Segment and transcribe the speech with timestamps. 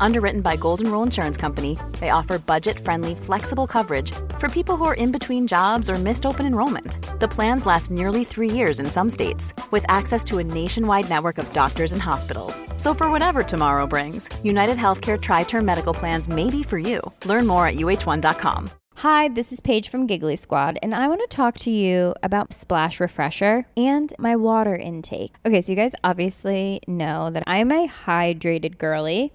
[0.00, 4.84] Underwritten by Golden Rule Insurance Company, they offer budget friendly, flexible coverage for people who
[4.84, 6.98] are in between jobs or missed open enrollment.
[7.20, 11.38] The plans last nearly three years in some states, with access to a nationwide network
[11.38, 12.62] of doctors and hospitals.
[12.76, 17.00] So, for whatever tomorrow brings, United Healthcare Tri Term Medical Plans may be for you.
[17.24, 18.70] Learn more at uh1.com.
[19.00, 22.54] Hi, this is Paige from Giggly Squad, and I want to talk to you about
[22.54, 25.32] Splash Refresher and my water intake.
[25.44, 29.34] Okay, so you guys obviously know that I'm a hydrated girly,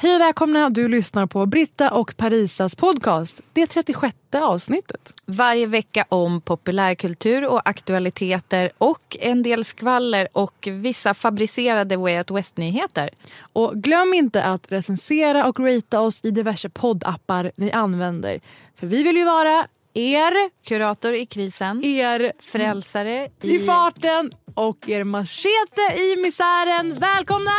[0.00, 0.70] Hej och välkomna!
[0.70, 3.40] Du lyssnar på Britta och Parisas podcast.
[3.52, 5.14] Det 36 avsnittet.
[5.26, 12.30] Varje vecka om populärkultur och aktualiteter och en del skvaller och vissa fabricerade Way Out
[12.30, 13.10] West-nyheter.
[13.52, 18.40] Och glöm inte att recensera och ratea oss i diverse poddappar ni använder.
[18.76, 20.64] För vi vill ju vara er...
[20.64, 21.84] Kurator i krisen.
[21.84, 26.94] Er frälsare i, i farten och er machete i misären.
[26.94, 27.52] Välkomna!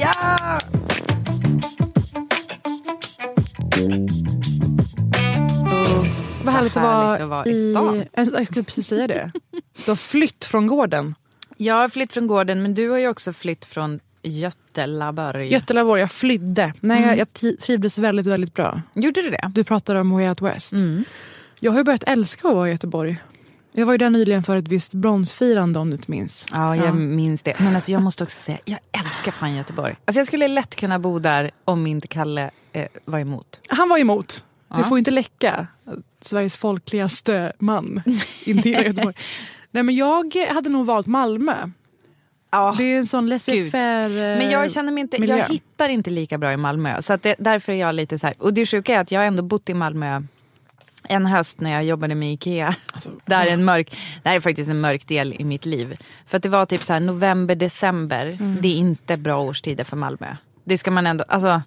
[0.00, 0.91] Ja!
[6.44, 8.04] Vad härligt, att vara, att vara i stan.
[8.12, 9.32] Jag skulle precis säga det.
[9.84, 11.14] Du har flytt från gården.
[11.56, 15.52] Jag har flytt från gården, men du har ju också flytt från Götelaborg.
[15.52, 16.72] Götelaborg, jag flydde.
[16.80, 17.08] Nej, mm.
[17.08, 18.82] jag, jag trivdes väldigt, väldigt bra.
[18.94, 19.50] Gjorde du det?
[19.54, 20.72] Du pratade om Way Out West.
[20.72, 21.04] Mm.
[21.60, 23.22] Jag har ju börjat älska att vara i Göteborg.
[23.72, 26.46] Jag var ju där nyligen för ett visst bronsfirande om du inte minns.
[26.52, 26.92] Ja, jag ja.
[26.92, 27.54] minns det.
[27.58, 29.96] Men alltså, jag måste också säga, jag älskar fan Göteborg.
[30.04, 33.60] Alltså, jag skulle lätt kunna bo där om inte Kalle eh, var emot.
[33.68, 34.44] Han var emot.
[34.68, 34.76] Ja.
[34.76, 35.66] Det får inte läcka.
[36.20, 38.02] Sveriges folkligaste man
[38.44, 39.14] Göteborg.
[39.70, 41.54] Nej, men jag hade nog valt Malmö.
[42.50, 45.36] Ja, det är en sån laissez-faire Men jag känner mig inte, miljö.
[45.36, 47.02] jag hittar inte lika bra i Malmö.
[47.02, 48.36] Så att det, därför är jag lite så här.
[48.38, 50.22] Och det sjuka är att jag har ändå bott i Malmö
[51.08, 52.74] en höst när jag jobbade med Ikea.
[52.92, 55.96] Alltså, där, är en mörk, där är faktiskt en mörk del i mitt liv.
[56.26, 58.26] För att det var typ så här november, december.
[58.26, 58.58] Mm.
[58.60, 60.36] Det är inte bra årstider för Malmö.
[60.64, 61.62] Det ska man ändå, alltså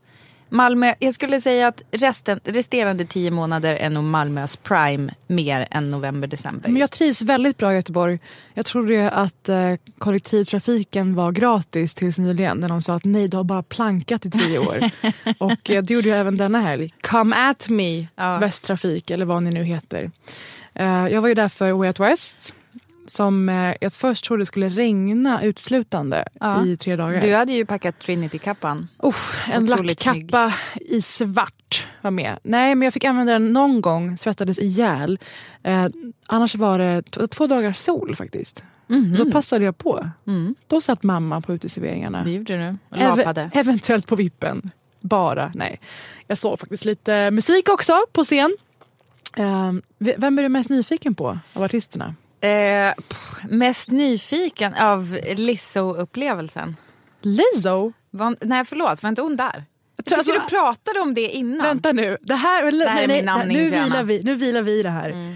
[0.56, 5.92] Malmö, jag skulle säga att resten, resterande tio månader är nog Malmös prime mer än
[5.92, 6.70] november, december.
[6.70, 8.20] Men jag trivs väldigt bra i Göteborg.
[8.54, 13.38] Jag trodde att eh, kollektivtrafiken var gratis tills nyligen när de sa att nej, du
[13.38, 14.92] har bara plankat i tio år.
[15.38, 16.94] och eh, det gjorde jag även denna helg.
[17.02, 18.38] Come at me, ja.
[18.38, 20.12] Västtrafik eller vad ni nu heter.
[20.74, 22.54] Eh, jag var ju där för Way Out West
[23.08, 26.66] som eh, jag först trodde skulle regna utslutande ja.
[26.66, 27.22] i tre dagar.
[27.22, 28.88] Du hade ju packat Trinity-kappan.
[28.98, 29.16] Oh,
[29.52, 32.40] en lackkappa i svart var med.
[32.44, 35.20] Nej, men jag fick använda den någon gång, svettades ihjäl.
[35.64, 35.88] Eh,
[36.28, 38.64] annars var det två dagar sol faktiskt.
[38.90, 39.18] Mm -hmm.
[39.18, 40.10] Då passade jag på.
[40.28, 40.56] Mm.
[40.68, 42.24] Då satt mamma på uteserveringarna.
[42.24, 42.78] Det gjorde du.
[42.90, 43.42] Och lapade.
[43.42, 44.72] Ev eventuellt på vippen.
[45.00, 45.80] Bara, nej.
[46.28, 48.58] Jag såg faktiskt lite musik också på scen.
[49.38, 52.16] Eh, vem är du mest nyfiken på av artisterna?
[52.46, 56.76] Eh, pff, mest nyfiken av Lizzo-upplevelsen.
[57.22, 57.94] Lizzo?
[58.12, 59.64] Var, nej förlåt, var inte hon där?
[59.96, 61.68] Jag tycker alltså, du pratade om det innan.
[61.68, 62.18] Vänta nu.
[62.22, 64.84] Det här, det här nej, är min nej, nu, vilar vi, nu vilar vi i
[64.84, 65.10] det här.
[65.10, 65.36] Mm.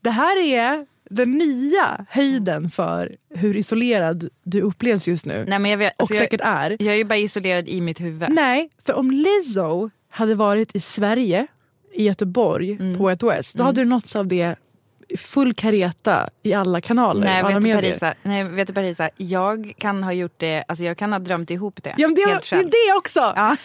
[0.00, 5.44] Det här är den nya höjden för hur isolerad du upplevs just nu.
[5.48, 6.70] Nej, men jag vet, alltså och säkert jag, är.
[6.70, 8.30] Jag är ju bara isolerad i mitt huvud.
[8.30, 11.46] Nej, för om Lizzo hade varit i Sverige,
[11.94, 12.98] i Göteborg, mm.
[12.98, 13.66] på ett West, då mm.
[13.66, 14.56] hade du nåtts av det
[15.16, 17.26] full kareta i alla kanaler.
[17.26, 20.84] Nej, alla vet, du, Parisa, nej vet du Parisa, jag kan ha gjort det, alltså
[20.84, 21.94] jag kan ha drömt ihop det.
[21.96, 22.70] Ja, men det, helt själv.
[22.70, 23.20] det är det också!
[23.36, 23.56] Ja.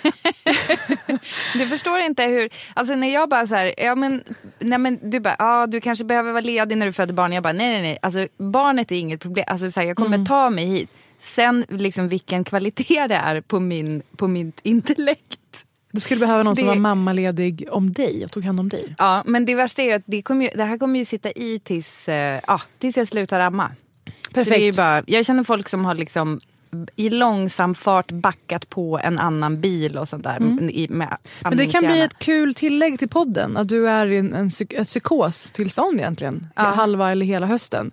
[1.59, 4.23] du förstår inte hur, alltså när jag bara så här, ja men,
[4.59, 7.33] nej men du bara, ja du kanske behöver vara ledig när du föder barn.
[7.33, 10.15] Jag bara, nej nej nej, alltså barnet är inget problem, alltså så här, jag kommer
[10.15, 10.25] mm.
[10.25, 10.89] ta mig hit.
[11.19, 15.39] Sen liksom vilken kvalitet det är på, min, på mitt intellekt
[15.93, 16.61] du skulle behöva någon det...
[16.61, 18.95] som var mammaledig om dig och tog hand om dig.
[18.97, 22.09] Ja, men det värsta är att det, ju, det här kommer ju sitta i tills,
[22.09, 23.71] eh, ja, tills jag slutar amma.
[24.33, 24.77] Perfekt.
[24.77, 26.39] Bara, jag känner folk som har liksom
[26.95, 30.37] i långsam fart backat på en annan bil och sånt där.
[30.37, 30.69] Mm.
[30.69, 33.57] I, med Men det kan bli ett kul tillägg till podden.
[33.57, 36.47] Att du är i en, en, ett psykostillstånd egentligen.
[36.55, 36.61] Ja.
[36.61, 37.91] Halva eller hela hösten.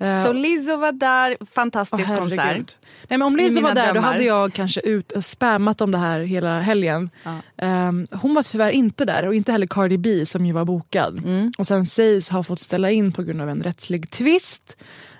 [0.00, 2.76] Eh, Så Lizzo var där, fantastisk Åh, konsert.
[3.08, 4.12] Nej, men om Lizzo var där då drömmar.
[4.12, 7.10] hade jag kanske ut, spammat om det här hela helgen.
[7.56, 11.18] Ehm, hon var tyvärr inte där och inte heller Cardi B som ju var bokad.
[11.18, 11.52] Mm.
[11.58, 14.76] Och sen sägs ha fått ställa in på grund av en rättslig tvist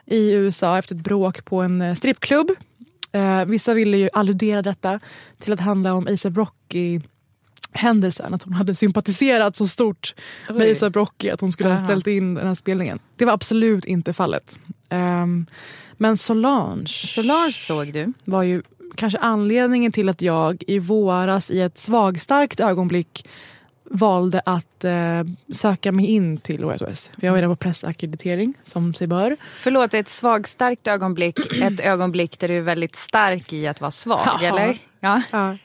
[0.06, 2.50] i USA efter ett bråk på en eh, strippklubb.
[3.12, 5.00] Eh, vissa ville ju alludera detta
[5.38, 7.00] till att handla om ASAP Rocky
[7.72, 10.14] händelsen, att hon hade sympatiserat så stort
[10.48, 10.72] med Oj.
[10.72, 12.98] ASAP Rocky att hon skulle ha ställt in den här spelningen.
[13.16, 14.58] Det var absolut inte fallet.
[14.88, 15.46] Ehm,
[15.96, 18.12] men Solange, Solange såg du.
[18.24, 18.62] var ju
[18.94, 23.28] kanske anledningen till att jag i våras i ett svagstarkt ögonblick
[23.90, 25.24] valde att eh,
[25.54, 27.10] söka mig in till OSOS.
[27.16, 29.36] Jag var redan på pressackreditering som sig bör.
[29.54, 31.38] Förlåt, ett svagstarkt ögonblick.
[31.62, 34.60] Ett ögonblick där du är väldigt stark i att vara svag, Jaha.
[34.62, 34.78] eller?
[35.00, 35.22] Ja.
[35.30, 35.56] Ja.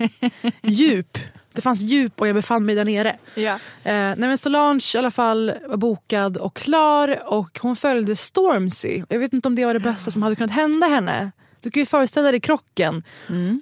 [0.61, 1.17] djup.
[1.53, 3.15] Det fanns djup och jag befann mig där nere.
[3.35, 3.51] ja.
[3.83, 9.03] Eh, nej men Solange i alla fall var bokad och klar och hon följde Stormzy.
[9.09, 11.31] Jag vet inte om det var det bästa som hade kunnat hända henne.
[11.61, 13.03] Du kan ju föreställa dig krocken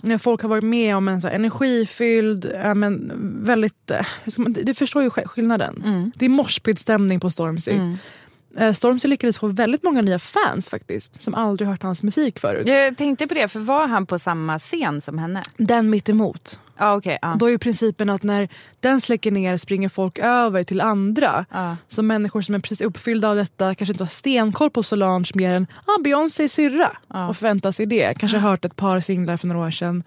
[0.03, 3.11] när folk har varit med om en så energifylld, ja, men
[3.45, 3.91] väldigt...
[4.37, 6.11] man, du förstår ju sk- skillnaden.
[6.15, 7.71] Det är moshpit-stämning på Stormzy.
[7.71, 7.93] Eh,
[8.75, 12.67] Stormzy lyckades få väldigt många nya fans faktiskt som aldrig hört hans musik förut.
[12.67, 15.43] Jag tänkte på det, för var han på samma scen som henne?
[15.57, 16.59] Den mitt emot.
[16.77, 17.17] Ja, okej.
[17.21, 17.35] ja.
[17.39, 18.49] Då är ju principen att när
[18.79, 21.45] den släcker ner springer folk över till andra.
[21.51, 21.77] Ja.
[21.87, 25.53] Så människor som är precis uppfyllda av detta kanske inte har stenkoll på Solange mer
[25.53, 26.97] än ah, Beyoncé syrra
[27.29, 28.13] och förväntar sig det.
[28.19, 30.03] Kanske har hört ett par singlar för några år sedan.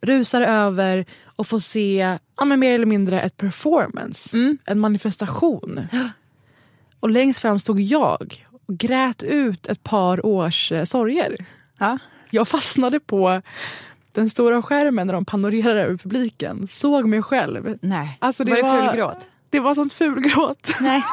[0.00, 1.06] Rusar över
[1.36, 4.36] och får se ja, men mer eller mindre ett performance.
[4.64, 5.80] En manifestation.
[7.00, 11.36] Och längst fram stod jag och grät ut ett par års eh, sorger.
[11.78, 11.98] Ja.
[12.30, 13.42] Jag fastnade på
[14.12, 16.66] den stora skärmen när de panorerar över publiken.
[16.68, 17.78] Såg mig själv.
[17.82, 19.28] Nej, Alltså, det var det var- fulgråt?
[19.50, 20.68] Det var sånt fulgråt.
[20.80, 21.02] Nej.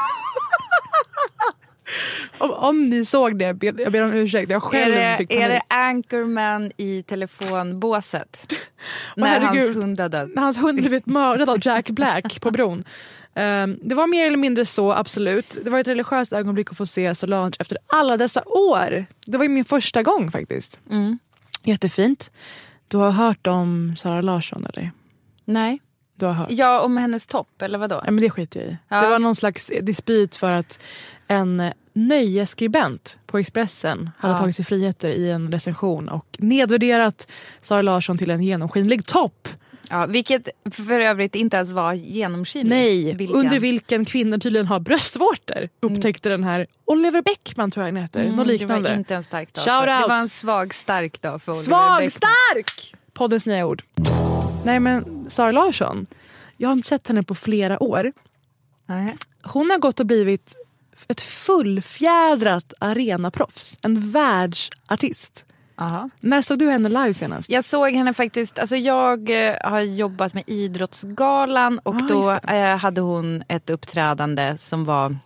[2.38, 4.50] Om, om ni såg det, jag ber om ursäkt.
[4.52, 5.62] Jag Är själv det, fick är panik.
[5.70, 8.54] det Anchorman i telefonbåset?
[9.16, 9.76] När hans herregud.
[9.78, 10.30] hund har dött?
[10.36, 12.84] När hans hund blivit mördad av Jack Black på bron.
[13.36, 15.58] Ehm, det var mer eller mindre så, absolut.
[15.64, 19.06] Det var ett religiöst ögonblick att få se Solange efter alla dessa år.
[19.26, 20.80] Det var ju min första gång faktiskt.
[20.92, 21.20] Mm.
[21.64, 22.32] Jättefint.
[22.88, 24.92] Du har hört om Sara Larsson eller?
[25.46, 25.80] Nej.
[26.16, 26.48] Du har hört?
[26.52, 28.02] Ja, om hennes topp, eller vadå?
[28.06, 28.78] Ja, men det skiter jag i.
[28.88, 29.02] Ja.
[29.02, 30.80] Det var någon slags dispyt för att
[31.28, 34.38] en nöjesskribent på Expressen hade Ja.
[34.38, 37.28] tagit sig friheter i en recension och nedvärderat
[37.62, 39.48] Sara Larsson till en genomskinlig topp.
[39.90, 42.70] Ja, vilket för övrigt inte ens var genomskinligt.
[42.70, 43.36] Nej, Vilken?
[43.38, 48.24] under vilken kvinnor tydligen har bröstvårtor upptäckte den här Oliver Bäckman tror jag han heter.
[48.24, 48.90] Mm, Något Det liknande.
[48.90, 49.64] var inte en stark dag.
[49.64, 50.08] Shout för, det out.
[50.10, 52.10] var en svag stark dag för Oliver Svag Bäckman.
[52.12, 52.96] stark!
[53.14, 53.84] Poddens nya ord.
[54.64, 56.06] Nej men Sara Larsson,
[56.58, 58.12] jag har inte sett henne på flera år.
[58.86, 59.18] Nej.
[59.44, 60.56] Hon har gått och blivit
[61.08, 63.76] ett fullfjädrat arenaproffs.
[63.82, 65.46] En världsartist.
[65.78, 66.10] Aha.
[66.20, 67.50] När såg du henne live senast?
[67.50, 72.78] Jag såg henne faktiskt, alltså jag eh, har jobbat med Idrottsgalan och Ah, då eh,
[72.78, 75.18] hade hon ett uppträdande som var,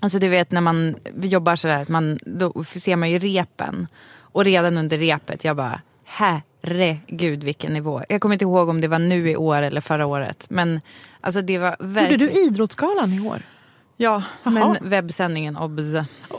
[0.00, 3.86] alltså du vet när man jobbar sådär, man, då ser man ju repen.
[4.20, 8.02] Och redan under repet, jag bara herregud vilken nivå.
[8.08, 10.46] Jag kommer inte ihåg om det var nu i år eller förra året.
[10.50, 10.80] Men
[11.20, 12.18] alltså det var Gjorde verkligen...
[12.34, 13.42] du Idrottsgalan i år?
[13.96, 14.50] Ja, Jaha.
[14.50, 15.84] men webbsändningen obs.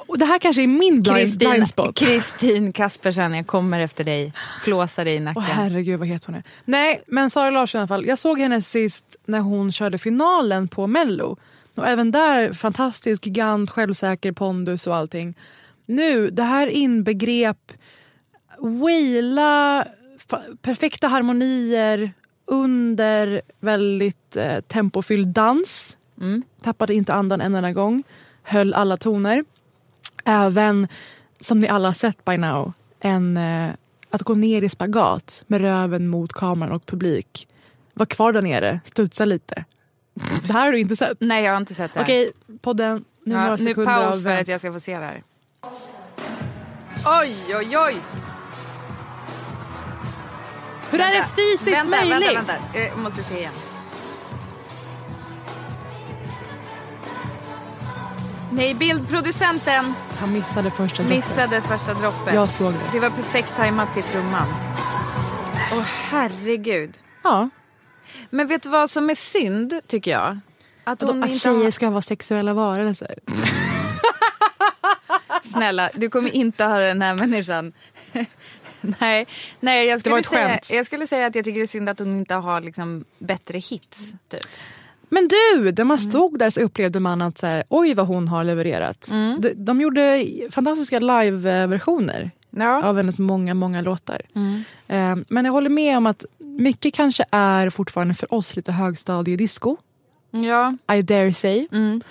[0.10, 1.98] Och det här kanske är min Kristin, blind spot.
[1.98, 4.34] Kristin Kaspersen, jag kommer efter dig.
[4.64, 5.44] Flåsar dig i Åh nacken.
[5.44, 6.44] herregud vad heter hon är.
[6.66, 8.06] Nej men Sara Larsson i alla fall.
[8.06, 11.38] Jag såg henne sist när hon körde finalen på mello.
[11.76, 15.36] Och även där fantastisk, gigant, självsäker pondus och allting.
[15.86, 17.72] Nu, det här inbegrep
[18.60, 19.86] waila,
[20.62, 22.14] perfekta harmonier
[22.46, 25.98] under väldigt eh, tempofylld dans.
[26.22, 26.44] Mm.
[26.62, 28.04] Tappade inte andan en enda gång.
[28.44, 29.44] Höll alla toner.
[30.30, 30.88] Även,
[31.40, 33.72] som ni alla har sett by now, en, eh,
[34.10, 37.48] att gå ner i spagat med röven mot kameran och publik.
[37.94, 39.66] Var kvar där nere, studsa lite.
[40.48, 41.18] Det här har du inte sett?
[41.20, 42.02] Nej, jag har inte sett det.
[42.02, 42.32] Okej,
[42.62, 43.06] podden.
[43.24, 45.24] Nu Ja, några nu paus för att jag ska få se det här.
[47.22, 47.96] Oj, oj, oj!
[50.92, 52.30] Hur är det fysiskt vänta, möjligt?
[52.30, 52.80] Vänta, vänta.
[52.80, 53.54] Jag måste se igen.
[58.52, 61.16] Nej, bildproducenten Han missade första droppen.
[61.18, 62.34] missade första droppet.
[62.34, 62.80] Jag såg det.
[62.92, 64.48] Det var perfekt tajmat till trumman.
[65.72, 66.98] Åh, herregud.
[67.24, 67.50] Ja,
[68.30, 70.40] Men vet du vad som är synd, tycker jag?
[70.84, 71.72] Att hon att inte tjejer har...
[71.72, 73.20] ska vara sexuella varelser.
[75.42, 77.74] Snälla, du kommer inte höra den här människan.
[78.82, 79.28] nej,
[79.60, 82.12] nej jag, skulle säga, jag skulle säga att jag tycker det är synd att hon
[82.12, 84.00] inte har liksom bättre hits.
[84.28, 84.46] Typ.
[85.10, 88.28] Men du, när man stod där så upplevde man att så här, oj vad hon
[88.28, 89.08] har levererat.
[89.42, 92.84] De, de gjorde fantastiska live-versioner Ja.
[92.84, 94.22] av hennes många, många låtar.
[94.88, 99.78] Eh, men jag håller med om att mycket kanske är fortfarande för oss lite högstadiedisco.
[100.32, 100.78] Ja.
[100.96, 101.68] I dare say.
[101.72, 102.02] Mm.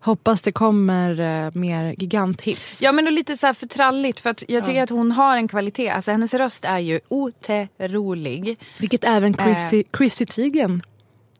[0.00, 2.82] Hoppas det kommer eh, mer giganthits.
[2.82, 4.20] ja, men och lite så här för tralligt.
[4.20, 5.88] För att jag tycker att hon har en kvalitet.
[5.88, 8.58] Alltså hennes röst är ju otrolig.
[8.78, 10.82] Vilket även Chrissy, Chrissy Teigen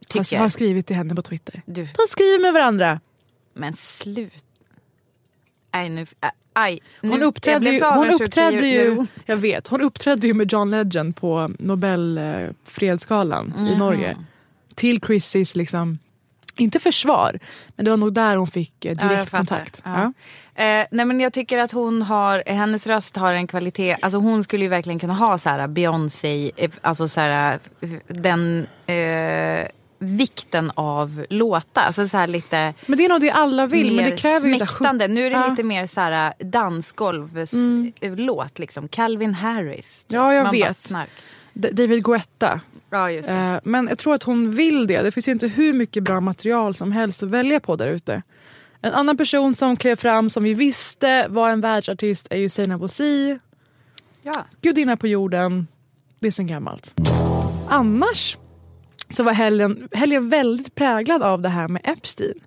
[0.08, 0.38] Tycker.
[0.38, 1.62] har skrivit till henne på Twitter.
[1.66, 3.00] Du, De skriver med varandra.
[3.54, 4.44] men slut.
[5.74, 6.06] Nej, nu...
[6.20, 6.80] Aj, aj.
[7.00, 11.16] Nu, Hon uppträdde, ju, hon uppträdde ju, jag vet, hon uppträdde ju med John Legend
[11.16, 14.16] på Nobel eh, fredsgalan i Norge.
[14.74, 15.98] Till Chrissys, liksom,
[16.56, 19.82] inte försvar, men det var nog där hon fick eh, Ja, kontakt.
[19.84, 20.12] Ja.
[20.54, 24.44] Eh, nej men jag tycker att hon har, hennes röst har en kvalitet, alltså hon
[24.44, 29.66] skulle ju verkligen kunna ha så här Beyoncé, eh, alltså så här eh, den eh,
[29.98, 33.96] vikten av låtar, alltså så lite Men det är nog det alla vill.
[33.96, 35.08] Men det kräver ju så smäktande.
[35.08, 35.48] Nu är det Ja.
[35.50, 40.04] lite mer så här dansgolvslåt liksom, Calvin Harris.
[40.08, 40.92] Ja, jag Man vet.
[41.54, 42.60] David Guetta.
[42.90, 43.34] Ja just det.
[43.34, 45.02] Eh, men jag tror att hon vill det.
[45.02, 48.22] Det finns ju inte hur mycket bra material som helst att välja på där ute.
[48.80, 52.80] En annan person som klev fram som vi visste var en världsartist är ju Seinabo
[52.80, 53.38] Bosi.
[54.22, 54.46] ja.
[54.62, 55.66] Gudinna på jorden.
[56.20, 56.94] Det är sen gammalt.
[57.68, 58.38] Annars
[59.10, 62.40] så var helgen, helgen väldigt präglad av det här med Epstein.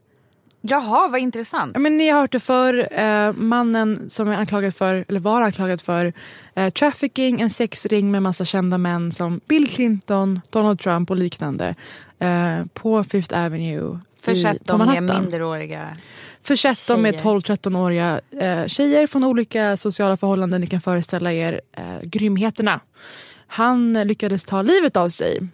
[0.62, 1.72] Jaha, vad intressant.
[1.74, 5.42] Ja, men ni har hört det för eh, mannen som är anklagad för, eller var
[5.42, 6.14] anklagad för
[6.56, 11.76] eh, trafficking, en sexring med massa kända män som Bill Clinton, Donald Trump och liknande
[12.20, 15.22] eh, på Fifth Avenue Försett i, på dem med Manhattan.
[15.22, 15.98] minderåriga.
[16.44, 17.24] Försett dem med tjejer.
[17.24, 20.62] 12-13-åriga eh, tjejer från olika sociala förhållanden.
[20.62, 22.80] Ni kan föreställa er eh, grymheterna.
[23.48, 25.48] Han lyckades ta livet av sig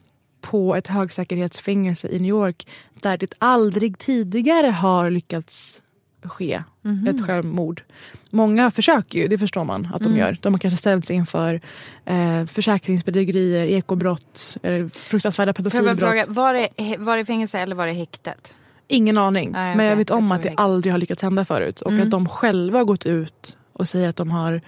[0.46, 5.82] på ett högsäkerhetsfängelse i New York där det aldrig tidigare har lyckats
[6.24, 6.64] ske
[7.08, 7.82] ett självmord.
[8.30, 10.38] Många försöker ju, det förstår man att de gör.
[10.42, 11.62] De har kanske ställts inför
[12.06, 16.00] eh, försäkringsbedrägerier, ekobrott, eh, fruktansvärda jag pedofilbrott.
[16.00, 18.56] fråga, var det, var det fängelse eller var det häktet?
[18.88, 19.52] Ingen aning.
[19.52, 21.82] Nej, Men jag vet Jag om tror att det aldrig har lyckats hända förut.
[21.82, 24.62] Och att de själva har gått ut och säger att de har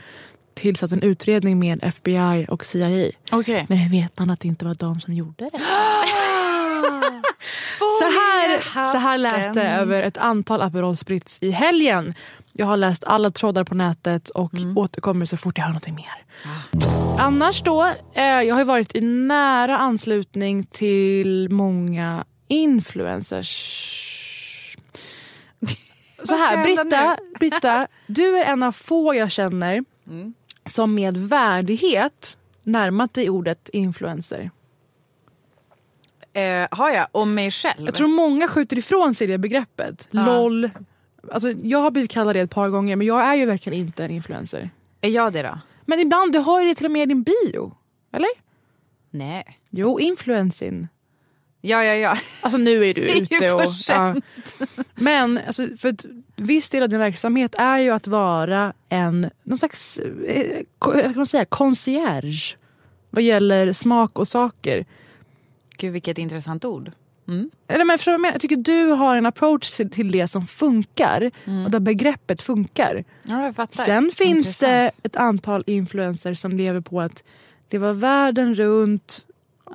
[0.57, 3.11] tillsatt en utredning med FBI och CIA.
[3.31, 3.65] Okej.
[3.69, 5.51] Men det vet man att det inte var de som gjorde det.
[7.99, 8.61] så, här,
[8.91, 12.13] så här lät det över ett antal Aperol Spritz i helgen.
[12.53, 16.23] Jag har läst alla trådar på nätet och återkommer så fort jag har något mer.
[17.19, 23.53] Annars då, eh, jag har varit i nära anslutning till många influencers.
[26.23, 29.83] Så här, Britta, Britta, du är en av få jag känner
[30.67, 34.51] som med värdighet närmat dig ordet influencer.
[36.33, 37.07] Eh, har jag?
[37.11, 37.85] Om mig själv?
[37.85, 40.07] Jag tror många skjuter ifrån sig det begreppet.
[40.11, 40.25] Ja.
[40.25, 40.69] LOL.
[41.31, 44.05] Alltså, jag har blivit kallad det ett par gånger men jag är ju verkligen inte
[44.05, 44.69] en influencer.
[45.01, 45.59] Är jag det då?
[45.85, 47.75] Men ibland, du har ju det till och med i din bio.
[48.11, 48.29] Eller?
[49.09, 49.59] Nej.
[49.69, 50.87] Jo, influencing.
[51.67, 52.17] Ja, ja, ja.
[52.41, 53.61] Alltså nu är du Det ute och...
[53.61, 54.25] för sent.
[54.95, 56.05] Men alltså, för att
[56.35, 61.25] viss del av din verksamhet är ju att vara en någon slags eh, kan man
[61.25, 62.57] säga, concierge
[63.09, 64.85] vad gäller smak och saker.
[65.77, 66.91] Gud, vilket intressant ord.
[67.67, 68.33] Eller men vad jag menar?
[68.33, 71.31] Jag tycker du har en approach till, till det som funkar
[71.65, 73.03] och där begreppet funkar.
[73.23, 73.53] Ja.
[73.71, 75.05] Sen finns det Intressant.
[75.05, 77.23] ett antal influencers som lever på att
[77.69, 79.25] leva världen runt,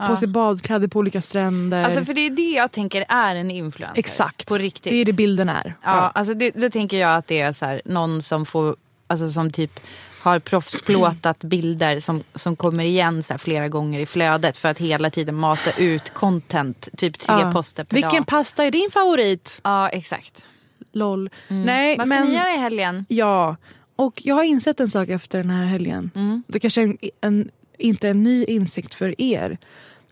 [0.06, 1.84] på sig badkläder på olika stränder.
[1.84, 3.98] Alltså för det är det jag tänker är en influencer.
[3.98, 4.92] Exakt, På riktigt.
[4.92, 5.74] det är det bilden är.
[5.84, 9.28] Ja, alltså det, då tänker jag att det är så här, någon som får, alltså
[9.30, 9.80] som typ
[10.22, 15.10] har proffsplåtat bilder som, som kommer igen så flera gånger i flödet för att hela
[15.10, 17.52] tiden mata ut content, typ tre Ja.
[17.52, 18.26] poster per Vilken dag.
[18.26, 19.60] pasta är din favorit?
[19.64, 20.44] Ja, exakt.
[20.92, 21.30] LOL.
[21.48, 22.28] Nej, Vad ska men...
[22.28, 23.06] ni göra i helgen?
[23.08, 23.56] Ja,
[23.96, 26.10] och jag har insett en sak efter den här helgen.
[26.14, 26.42] Mm.
[26.46, 27.50] Det kanske är en, en,
[27.82, 29.58] inte en ny insikt för er.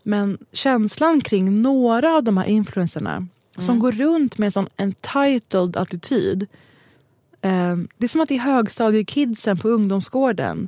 [0.03, 3.65] Men känslan kring några av de här influencerna Mm.
[3.67, 6.47] som går runt med en sån entitled attityd.
[7.41, 10.67] Eh, det är som att det är högstadiekidsen på ungdomsgården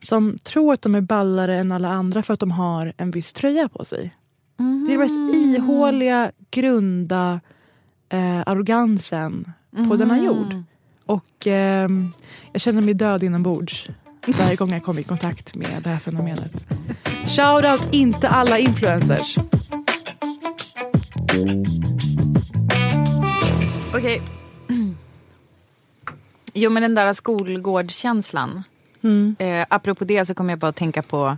[0.00, 3.32] som tror att de är ballare än alla andra för att de har en viss
[3.32, 4.14] tröja på sig.
[4.56, 7.40] Det är den mest ihåliga, grunda
[8.08, 9.52] eh, arrogansen
[9.88, 10.62] på denna jord.
[11.06, 12.12] Och ehm,
[12.52, 13.88] jag känner mig död inombords
[14.32, 16.66] varje gång jag kommer i kontakt med det här fenomenet.
[17.26, 19.36] Shoutout inte alla influencers.
[23.94, 24.22] Okej.
[26.54, 28.62] Jo men den där skolgårdskänslan.
[29.02, 29.36] Mm.
[29.38, 31.36] Eh, apropå det så kommer jag bara att tänka på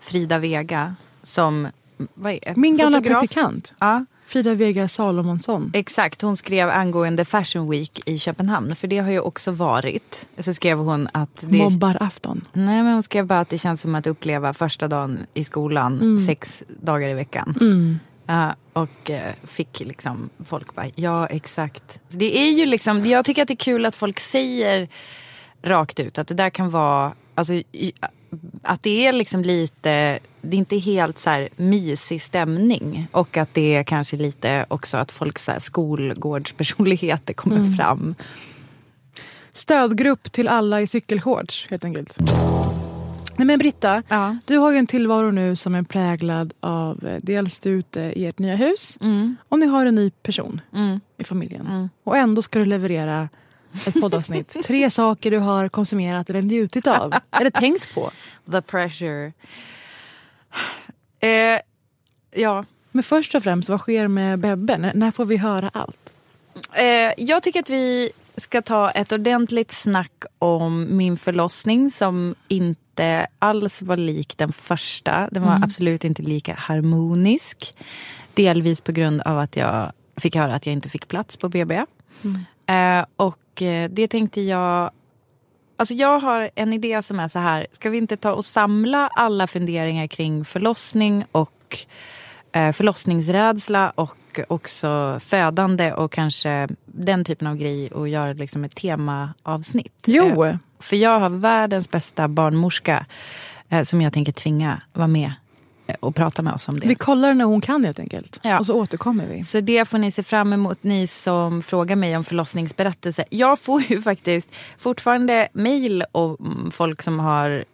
[0.00, 1.68] Frida Vega som
[2.14, 3.20] vad är, Min gamla fotograf.
[3.20, 3.74] praktikant.
[3.78, 5.70] Ja, Frida Vega Salomonsson.
[5.74, 8.76] Exakt, hon skrev angående Fashion Week i Köpenhamn.
[8.76, 10.28] För det har ju också varit.
[10.38, 11.36] Så skrev hon att...
[11.40, 11.58] Det...
[11.58, 12.44] Mobbarafton.
[12.52, 15.92] Nej, men hon skrev bara att det känns som att uppleva första dagen i skolan
[16.00, 16.18] Mm.
[16.18, 17.54] sex dagar i veckan.
[18.26, 22.00] Ja, och eh, fick liksom folk bara, ja exakt.
[22.08, 24.88] Det är ju liksom, jag tycker att det är kul att folk säger
[25.62, 27.92] rakt ut att det där kan vara, alltså i,
[28.62, 33.06] att det är liksom lite, det är inte helt så här mysig stämning.
[33.12, 38.14] Och att det är kanske lite också att folks så här skolgårdspersonligheter kommer fram.
[39.52, 42.16] Stödgrupp till alla i cykelshorts helt enkelt.
[43.36, 44.36] Nej men Britta, Ja.
[44.44, 48.26] du har ju en tillvaro nu som är präglad av eh, dels du ute i
[48.26, 49.36] ert nya hus Mm.
[49.48, 51.00] och ni har en ny person Mm.
[51.18, 51.66] i familjen.
[51.66, 51.88] Mm.
[52.04, 53.28] Och ändå ska du leverera
[53.86, 54.56] ett poddavsnitt.
[54.64, 57.14] Tre saker du har konsumerat eller njutit av.
[57.30, 58.10] Eller tänkt på.
[58.52, 59.32] The pressure.
[61.20, 61.60] Eh,
[62.34, 64.78] ja, Men först och främst, vad sker med Bebbe?
[64.78, 66.14] När, när får vi höra allt?
[66.72, 73.26] Eh, jag tycker att vi ska ta ett ordentligt snack om min förlossning som inte
[73.38, 75.28] alls var lik den första.
[75.30, 77.74] Den var absolut inte lika harmonisk.
[78.34, 81.84] Delvis på grund av att jag fick höra att jag inte fick plats på BB.
[82.66, 84.90] Eh, och eh, det tänkte jag...
[85.76, 87.66] Alltså jag har en idé som är så här.
[87.72, 91.78] Ska vi inte ta och samla alla funderingar kring förlossning och
[92.52, 98.74] eh, förlossningsrädsla och också födande och kanske den typen av grej och göra liksom ett
[98.74, 100.02] temaavsnitt.
[100.06, 103.06] Jo, Eh, för jag har världens bästa barnmorska
[103.84, 105.32] som jag tänker tvinga vara med
[106.00, 106.88] och prata med oss om det.
[106.88, 108.40] vi kollar när hon kan helt enkelt.
[108.42, 108.58] Ja.
[108.58, 109.42] Och så återkommer vi.
[109.42, 113.24] Så det får ni se fram emot, ni som frågar mig om förlossningsberättelse.
[113.30, 117.64] Jag får ju faktiskt fortfarande mejl och mm, folk som har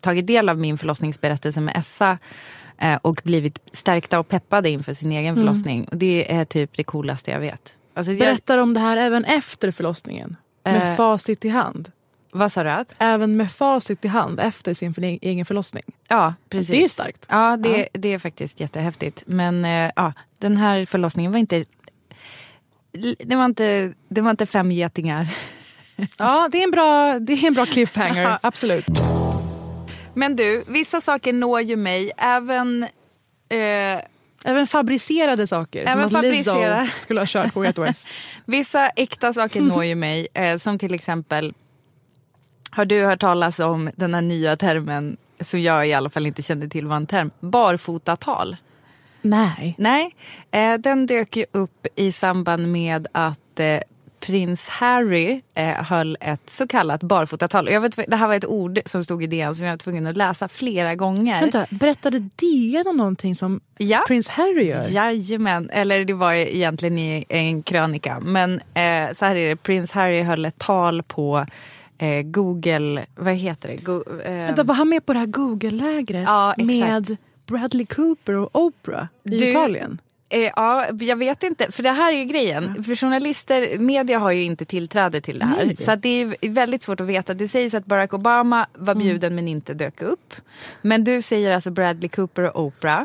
[0.00, 2.18] tagit del av min förlossningsberättelse med Essa
[2.78, 5.84] eh, och blivit stärkta och peppade inför sin egen förlossning.
[5.84, 7.76] Och det är typ det coolaste jag vet.
[7.94, 10.36] Alltså jag, Berättar om det här även efter förlossningen.
[10.64, 10.96] Med Eh.
[10.96, 11.90] facit i hand.
[12.38, 12.70] Vad sa du?
[12.70, 12.94] Att?
[12.98, 15.84] Även med facit i hand efter sin för- egen förlossning.
[16.08, 16.68] Ja, precis.
[16.70, 17.26] Det är ju starkt.
[17.28, 19.22] Ja, det, det är faktiskt jättehäftigt.
[19.26, 21.64] Men eh, ja, den här förlossningen var inte...
[23.18, 25.28] Det var inte, det var inte fem getingar.
[26.18, 28.38] Ja, det är en bra, det är en bra cliffhanger.
[28.42, 28.86] Absolut.
[30.14, 32.12] Men du, vissa saker når ju mig.
[32.16, 32.82] Även...
[33.48, 34.00] Eh,
[34.44, 35.84] Även fabricerade saker.
[35.88, 36.86] Även som att Lizzo fabricerade.
[37.00, 38.06] skulle ha kört på West.
[38.44, 40.28] Vissa äkta saker når ju mig.
[40.34, 41.54] Eh, som till exempel,
[42.76, 46.42] har du hört talas om den här nya termen som jag i alla fall inte
[46.42, 48.56] kände till var en term, barfotatal?
[49.22, 49.74] Nej.
[49.78, 50.14] Nej,
[50.50, 53.78] eh, den dök ju upp i samband med att eh,
[54.20, 57.68] prins Harry eh, höll ett så kallat barfotatal.
[57.70, 60.06] Jag vet, det här var ett ord som stod i DN som jag var tvungen
[60.06, 61.40] att läsa flera gånger.
[61.40, 64.04] Vänta, berättade DN om någonting som Ja.
[64.06, 64.88] prins Harry gör?
[64.90, 68.20] Jajamän, eller det var egentligen i en krönika.
[68.20, 68.60] Men
[69.14, 71.46] så här är det, prins Harry höll ett tal på
[71.98, 73.76] eh, Google, vad heter det?
[73.76, 78.48] Go, eh, Vänta, var han med på det här Google-lägret Ja, med Bradley Cooper och
[78.52, 79.98] Oprah i Du- Italien?
[80.28, 81.72] Eh, ja, jag vet inte.
[81.72, 82.84] För det här är ju grejen.
[82.84, 85.64] För journalister, media har ju inte tillträde till det här.
[85.66, 85.76] Nej.
[85.78, 87.34] Så det är väldigt svårt att veta.
[87.34, 89.04] Det sägs att Barack Obama var Mm.
[89.06, 90.34] bjuden men inte dök upp.
[90.82, 93.00] Men du säger alltså Bradley Cooper och Oprah.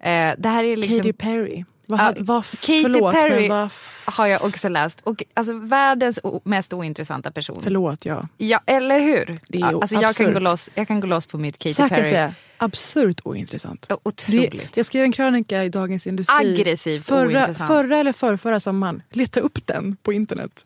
[0.00, 0.96] Eh, det här är liksom...
[0.98, 1.64] Katy Perry.
[1.86, 3.68] Vad, vad, Katy förlåt, Perry vad,
[4.04, 5.00] har jag också läst.
[5.00, 7.60] Och alltså världens mest ointressanta person.
[7.62, 8.28] förlåt, ja.
[8.38, 9.38] Ja, eller hur?
[9.48, 12.04] Det är alltså, jag, kan gå loss, jag kan gå loss på mitt Katy Perry.
[12.04, 13.86] säga, absurt ointressant.
[13.88, 14.76] Ja, Det, Otroligt.
[14.76, 17.68] jag skrev en krönika i Dagens Industri Aggressivt förra, ointressant.
[17.68, 19.02] förra eller förra, förra sommaren.
[19.10, 20.64] Leta upp den på internet.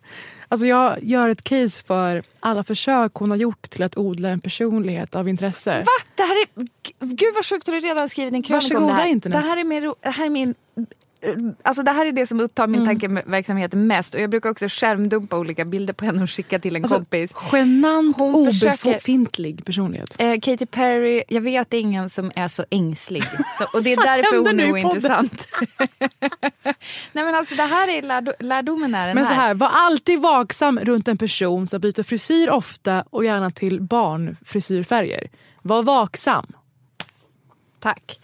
[0.48, 4.40] Alltså jag gör ett case för alla försök hon har gjort till att odla en
[4.40, 5.78] personlighet av intresse.
[5.80, 6.04] Va?
[6.14, 6.66] Det här är...
[7.00, 9.06] Gud vad sjukt, har du redan skrivit en krönika om det här?
[9.06, 9.42] internet.
[9.42, 9.94] Det här är min...
[10.00, 10.54] Det här är min
[11.62, 12.80] Alltså det här är det som upptar Mm.
[12.80, 16.76] min tankeverksamhet mest och jag brukar också skärmdumpa olika bilder på henne och skicka till
[16.76, 17.32] en Alltså, kompis.
[17.52, 20.16] genant Hon försöker- obefintlig personlighet.
[20.18, 23.22] Eh, Katy Perry, jag vet ingen som är så ängslig.
[23.58, 25.48] Så, och det är därför hon är ointressant.
[27.12, 29.40] Nej men alltså det här är lärdo- lärdomen är den Men så här.
[29.46, 35.28] här, var alltid vaksam runt en person som byter frisyr ofta och gärna till barnfrisyrfärger.
[35.62, 36.46] Var vaksam.
[37.80, 38.20] Tack.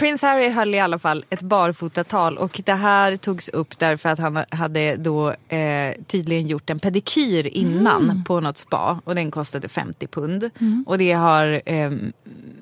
[0.00, 4.18] Prins Harry höll i alla fall ett barfotatal och det här togs upp därför att
[4.18, 9.68] han hade då eh, tydligen gjort en pedikyr innan på något spa och den kostade
[9.68, 10.50] 50 pund.
[10.86, 11.90] Och det har eh,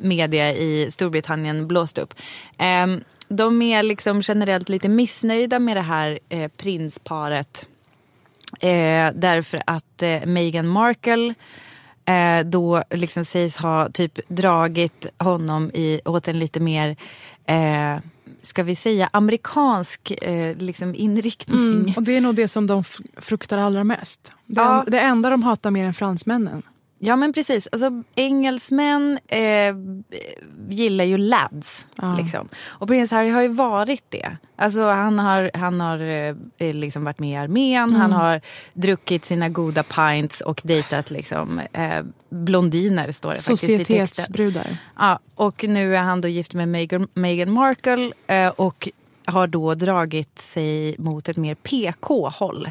[0.01, 2.15] media i Storbritannien blåst upp.
[2.59, 2.87] Eh,
[3.29, 7.67] de är liksom generellt lite missnöjda med det här eh, prinsparet
[8.61, 11.35] Eh, därför att eh, Meghan Markle
[12.09, 16.97] eh, då liksom sägs ha typ dragit honom i, åt en lite mer
[17.47, 17.97] eh,
[18.43, 21.59] ska vi säga, amerikansk eh, liksom inriktning.
[21.61, 22.85] Mm, och det är nog det som de
[23.17, 24.33] fruktar allra mest.
[24.47, 24.83] Det, Ja.
[24.85, 26.63] en, det enda de hatar mer än fransmännen.
[26.99, 29.75] Ja men precis, alltså, engelsmän eh,
[30.69, 31.87] gillar ju lads.
[31.97, 32.17] Ja.
[32.17, 32.49] Liksom.
[32.67, 34.37] Och prins Harry har ju varit det.
[34.57, 36.01] Alltså, han har, han har
[36.59, 38.41] eh, liksom varit med i armén, han har
[38.75, 44.07] druckit sina goda pints och dejtat liksom, eh, blondiner står det faktiskt i texten.
[44.07, 44.77] Societetsbrudar.
[44.99, 48.89] Ja, och nu är han då gift med Meghan, Meghan Markle eh, och
[49.25, 52.71] har då dragit sig mot ett mer PK-håll.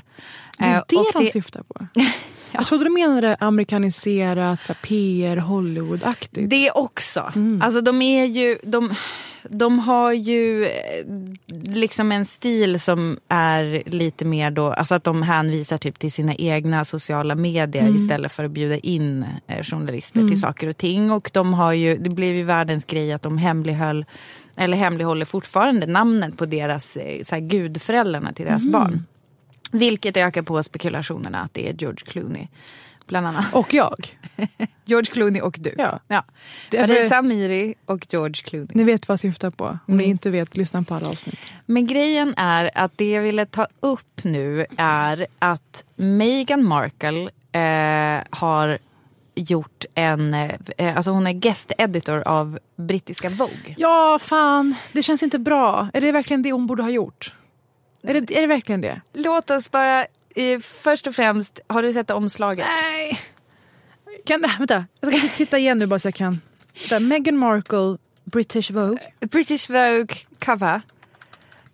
[0.58, 1.88] Det är Eh, det och de syftar på.
[2.52, 6.50] Jag trodde du menade amerikaniserat, så PR, Hollywood-aktigt.
[6.50, 7.32] Det också.
[7.62, 8.58] Alltså de är ju...
[8.64, 8.94] De,
[9.50, 10.70] de har ju eh,
[11.64, 16.36] liksom en stil som är lite mer då, alltså att de hänvisar typ till sina
[16.36, 21.12] egna sociala medier istället för att bjuda in eh, journalister till saker och ting.
[21.12, 24.06] Och de har ju, det blev ju världens grej att de hemlighöll,
[24.58, 29.06] eller hemlighåller fortfarande namnet på deras, eh, så här, gudföräldrarna till deras barn.
[29.72, 32.48] Vilket ökar på spekulationerna att det är George Clooney.
[33.08, 33.54] Bland annat.
[33.54, 34.18] Och jag.
[34.86, 35.74] George Clooney och du.
[35.78, 36.00] Ja.
[36.08, 36.24] Ja.
[36.72, 38.68] Det är för- Parisa Amiri och George Clooney.
[38.74, 39.66] Ni vet vad jag syftar på.
[39.66, 39.98] Om Mm.
[39.98, 41.40] ni inte vet, lyssna på alla avsnitt.
[41.66, 48.24] Men grejen är att det jag ville ta upp nu är att Meghan Markle eh,
[48.30, 48.78] har
[49.36, 53.76] gjort en, eh, alltså hon är guest editor av brittiska Vogue.
[53.78, 54.76] Ja, fan.
[54.92, 55.90] Det känns inte bra.
[55.94, 57.34] Är det verkligen det hon borde ha gjort?
[58.08, 59.02] Är det, är det verkligen det?
[59.14, 62.66] Låt oss bara, eh, först och främst, har du sett omslaget?
[62.82, 63.20] Nej.
[64.26, 66.42] Kan, vänta, jag ska titta igen nu bara så jag kan.
[66.80, 69.00] Vänta, Meghan Markle, British Vogue.
[69.20, 70.16] British Vogue
[70.46, 70.82] cover.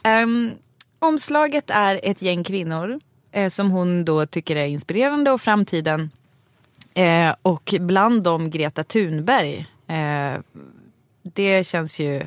[0.03, 0.51] Ehm,
[0.99, 2.99] omslaget är ett gäng kvinnor
[3.31, 6.11] eh, som hon då tycker är inspirerande och framtiden.
[6.93, 9.65] Eh, och bland dem Greta Thunberg.
[9.87, 10.39] Eh,
[11.23, 12.21] det känns ju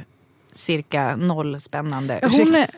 [0.53, 2.19] cirka noll spännande.
[2.23, 2.59] Hon Ursäkta.
[2.59, 2.71] är,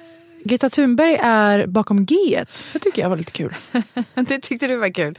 [0.45, 2.45] Greta Thunberg är bakom G.
[2.73, 3.55] Det tycker jag var lite kul.
[4.15, 5.19] det tyckte du var kul.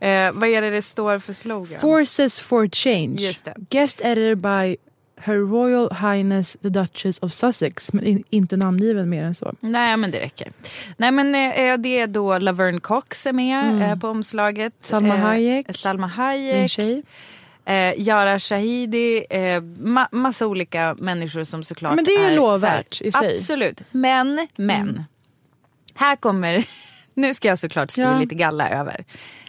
[0.00, 1.80] Eh, vad är det det står för slogan?
[1.80, 3.16] Forces for Change.
[3.20, 3.54] Just det.
[3.70, 4.76] Guest editor by
[5.20, 7.92] Her Royal Highness the Duchess of Sussex.
[7.92, 9.54] Men in, inte namngiven mer än så.
[9.60, 10.52] Nej men det räcker.
[10.96, 14.72] Nej men eh, det är då Laverne Cox är med eh, på omslaget.
[14.82, 15.66] Salma Eh, Hayek.
[15.76, 16.70] Salma Min Hayek.
[16.70, 17.02] tjej.
[17.68, 19.38] Eh, Yara Shahidi, eh,
[19.78, 23.24] ma- massa olika människor som såklart Men det är ju är lovvärt i sig.
[23.24, 23.34] Mm.
[23.36, 23.82] Absolut.
[23.90, 25.04] Men, men.
[25.94, 26.64] Här kommer,
[27.14, 28.18] nu ska jag såklart spy Ja.
[28.18, 29.04] lite galla över.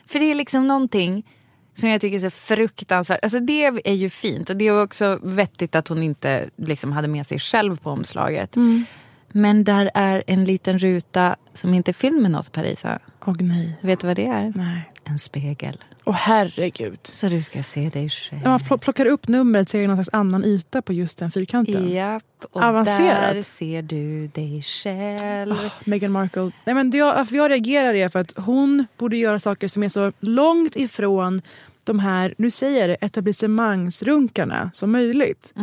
[0.06, 1.26] För det är liksom någonting
[1.74, 3.20] som jag tycker är så fruktansvärt.
[3.24, 7.08] Alltså det är ju fint och det är också vettigt att hon inte liksom hade
[7.08, 8.56] med sig själv på omslaget.
[8.56, 8.86] Mm.
[9.32, 13.00] Men där är en liten ruta som inte är fylld med något Parisa.
[13.26, 13.78] Åh nej.
[13.82, 14.54] Vet du vad det är?
[14.56, 14.92] Nej.
[15.10, 15.84] En spegel.
[16.06, 17.00] Åh herregud.
[17.04, 18.42] Så du ska se dig själv.
[18.42, 21.90] När man pl- plockar upp numret det någon slags annan yta på just den fyrkanten.
[21.90, 23.34] Japp, och Avancerat.
[23.34, 25.52] där ser du dig själv.
[25.52, 26.52] Oh, Meghan Markle.
[26.66, 30.12] Nej, men jag, jag reagerar är för att hon borde göra saker som är så
[30.20, 31.42] långt ifrån
[31.84, 35.54] de här, nu säger jag det, etablissemangsrunkarna som möjligt.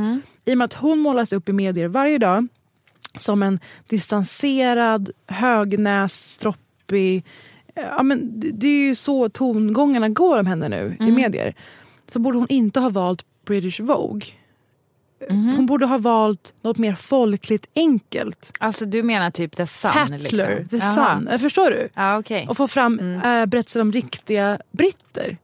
[0.44, 2.48] I och med att hon målas upp i medier varje dag
[3.18, 7.24] som en distanserad, högnäst, stroppig...
[7.76, 11.54] Ja, men det- är ju så tongångarna går om henne nu i medier.
[12.08, 14.26] Så borde hon inte ha valt British Vogue.
[15.28, 18.52] Hon borde ha valt något mer folkligt enkelt.
[18.60, 19.90] Alltså du menar typ The Sun?
[19.90, 20.68] Tatler, liksom.
[20.70, 20.80] The.
[20.80, 21.28] Sun.
[21.28, 21.88] Eh, Förstår du?
[21.94, 22.46] Ja, okej.
[22.48, 23.50] Och få fram mm.
[23.50, 25.38] berättelser om riktiga britter.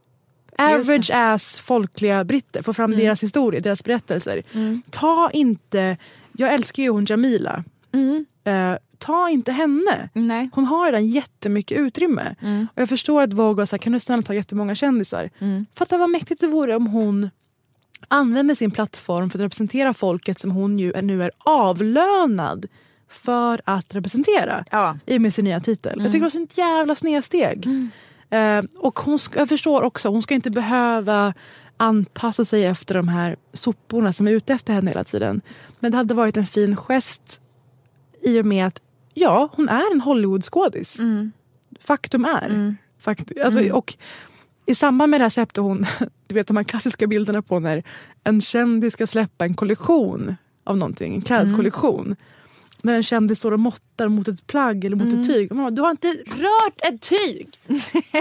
[0.58, 2.62] Average ass folkliga britter.
[2.62, 4.42] Få fram deras historia, deras berättelser.
[4.90, 5.96] Ta inte...
[6.32, 7.64] Jag älskar ju hon Jamila.
[8.44, 10.08] Eh, ta inte henne.
[10.12, 10.50] Nej.
[10.52, 12.34] Hon har redan jättemycket utrymme.
[12.74, 15.30] Och jag förstår att Vogue var så här, kan du snälla ta jättemånga kändisar?
[15.74, 17.30] Fatta vad mäktigt det vore om hon
[18.08, 22.66] använder sin plattform för att representera folket som hon ju är, nu är avlönad
[23.08, 24.98] för att representera Ja.
[25.06, 25.92] i och med sin nya titel.
[25.96, 27.68] Jag tycker det var sånt jävla snedsteg.
[28.30, 31.34] Eh, och hon ska, jag förstår också, hon ska inte behöva
[31.76, 35.40] anpassa sig efter de här soporna som är ute efter henne hela tiden.
[35.80, 37.40] Men det hade varit en fin gest
[38.22, 38.80] i och med att
[39.14, 40.98] ja, hon är en Hollywoodskådis.
[41.80, 42.48] Faktum är.
[42.98, 43.94] Fakt, alltså, och
[44.66, 45.86] I samband med det här släppte hon
[46.26, 47.82] du vet, de här klassiska bilderna på när
[48.24, 52.16] en kändis ska släppa en kollektion av någonting, en klädkollektion.
[52.84, 55.48] När en kändis står och måttar mot ett plagg eller mot ett tyg.
[55.72, 57.48] Du har inte rört ett tyg!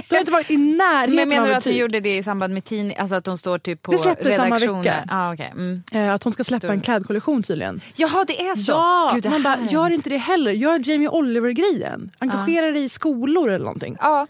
[0.09, 1.77] Du har inte varit i närheten Men menar du att tyg.
[1.77, 4.55] gjorde det i samband med tidning, alltså att hon står typ på Det släpptes samma
[4.55, 4.83] redaktionen?
[4.83, 5.03] vecka.
[5.09, 5.47] Ah, okay.
[5.51, 5.83] mm.
[5.91, 7.81] Eh, Att hon ska släppa en klädkollektion tydligen.
[7.95, 8.71] Jaha det är så?
[8.71, 10.51] Ja, Gud, man bara, är gör inte det heller.
[10.51, 12.11] Gör Jamie Oliver-grejen.
[12.19, 13.97] Engagera dig i skolor eller någonting.
[13.99, 14.27] Ja.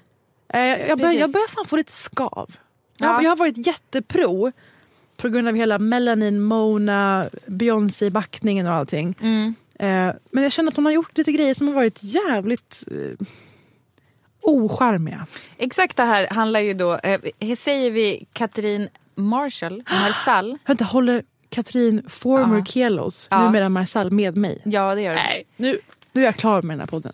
[0.54, 1.20] Eh, jag, Precis.
[1.20, 2.56] jag börjar fan få lite skav.
[2.98, 3.22] Jag, har- Ja.
[3.24, 4.52] jag har varit jättepro
[5.17, 9.15] på grund av hela Melanin, Mona, Beyoncé-backningen och allting.
[9.22, 9.56] Mm.
[9.82, 13.26] Eh, men jag känner att hon har gjort lite grejer som har varit jävligt eh,
[14.41, 15.28] ocharmiga.
[15.58, 20.58] Exakt det här handlar ju då, eh, här säger vi Katrin Marshall, Marsall.
[20.65, 22.65] Vänta, håller Katrin Former Ja.
[22.65, 23.44] Kelos, Ja.
[23.46, 24.62] numera Marsall, med mig?
[24.65, 25.15] Ja det gör.
[25.15, 25.80] Nej, nu,
[26.13, 27.13] nu är jag klar med den här podden.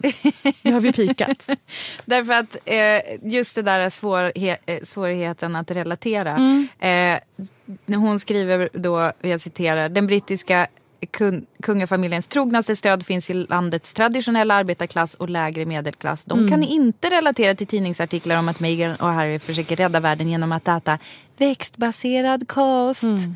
[0.61, 1.49] Nu har vi pikat.
[2.05, 6.31] Därför att eh, just det där svårhe- eh, svårigheten att relatera.
[6.37, 6.67] Mm.
[6.79, 10.67] Eh, hon skriver då, jag citerar, den brittiska
[11.11, 16.25] kun, kungafamiljens trognaste stöd finns i landets traditionella arbetarklass och lägre medelklass.
[16.25, 16.51] De Mm.
[16.51, 20.67] kan inte relatera till tidningsartiklar om att Meghan och Harry försöker rädda världen genom att
[20.67, 20.99] äta
[21.37, 23.03] växtbaserad kost.
[23.03, 23.35] Mm.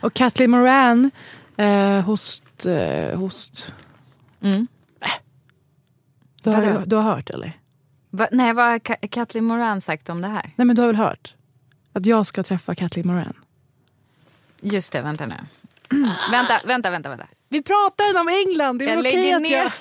[0.00, 1.10] Och Kathleen Moran,
[1.56, 2.66] eh, host...
[2.66, 3.72] Eh, host.
[4.42, 4.66] Mm.
[6.42, 7.52] Du, har, du har hört eller?
[8.10, 10.50] Va, nej, vad har Ka- Kathleen Moran sagt om det här?
[10.56, 11.34] Nej men du har väl hört?
[11.92, 13.32] Att jag ska träffa Kathleen Moran.
[14.60, 15.34] Just det, vänta nu.
[16.30, 17.08] vänta, vänta, vänta.
[17.08, 17.26] vänta.
[17.48, 19.62] Vi pratar om England, det är Jag okej lägger att jag...
[19.62, 19.72] ner.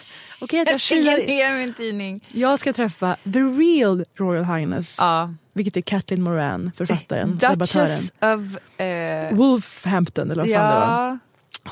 [0.42, 2.26] Okej att jag Jag lägger ner min tidning.
[2.32, 4.96] Jag ska träffa the real Royal Highness.
[5.00, 5.34] Ja.
[5.54, 7.88] Vilket är Kathleen Moran, författaren, debattören.
[7.88, 8.80] Duchess of...
[8.82, 11.08] Eh, Wolfhampton eller vad fan det var.
[11.08, 11.18] ja,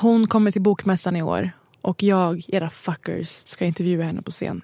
[0.00, 1.50] Hon kommer till Bokmässan i år.
[1.80, 4.62] Och jag, era fuckers, ska intervjua henne på scen.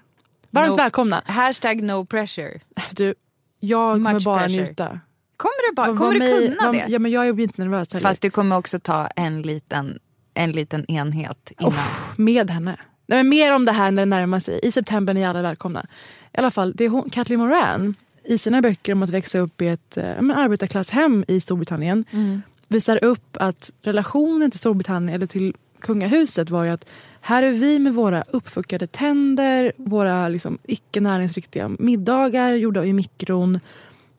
[0.49, 0.75] Varmt No.
[0.75, 1.21] välkomna.
[1.25, 2.59] hashtag no pressure.
[2.91, 3.15] Du,
[3.59, 4.63] jag kommer Much bara pressure.
[4.65, 4.99] njuta.
[5.37, 6.85] Kommer du, bara, kommer du mig- kunna var- det?
[6.89, 8.03] Ja men jag är inte nervös heller.
[8.09, 9.99] Fast du kommer också ta en liten,
[10.33, 11.73] en liten enhet innan.
[12.15, 12.79] med henne.
[13.07, 14.59] Nej, men mer om det här när det närmar sig.
[14.63, 15.85] I september är ni alla välkomna.
[16.33, 19.61] I alla fall, det är hon, Kathleen Moran i sina böcker om att växa upp
[19.61, 22.41] i ett eh, men, arbetarklasshem i Storbritannien Mm.
[22.67, 26.85] visar upp att relationen till Storbritannien eller till kungahuset var ju att
[27.21, 33.59] här är vi med våra uppfuckade tänder, våra liksom, icke näringsriktiga middagar gjorda i mikron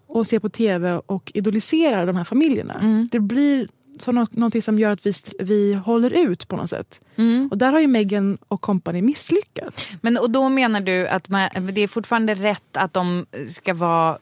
[0.06, 2.74] och ser på tv och idoliserar de här familjerna.
[2.74, 3.08] Mm.
[3.12, 7.00] Det blir så nå- någonting som gör att vi, vi håller ut på något sätt.
[7.16, 7.48] Mm.
[7.50, 9.90] Och där har ju Meghan och company misslyckats.
[10.00, 14.18] Men och då menar du att man, det är fortfarande rätt att de ska vara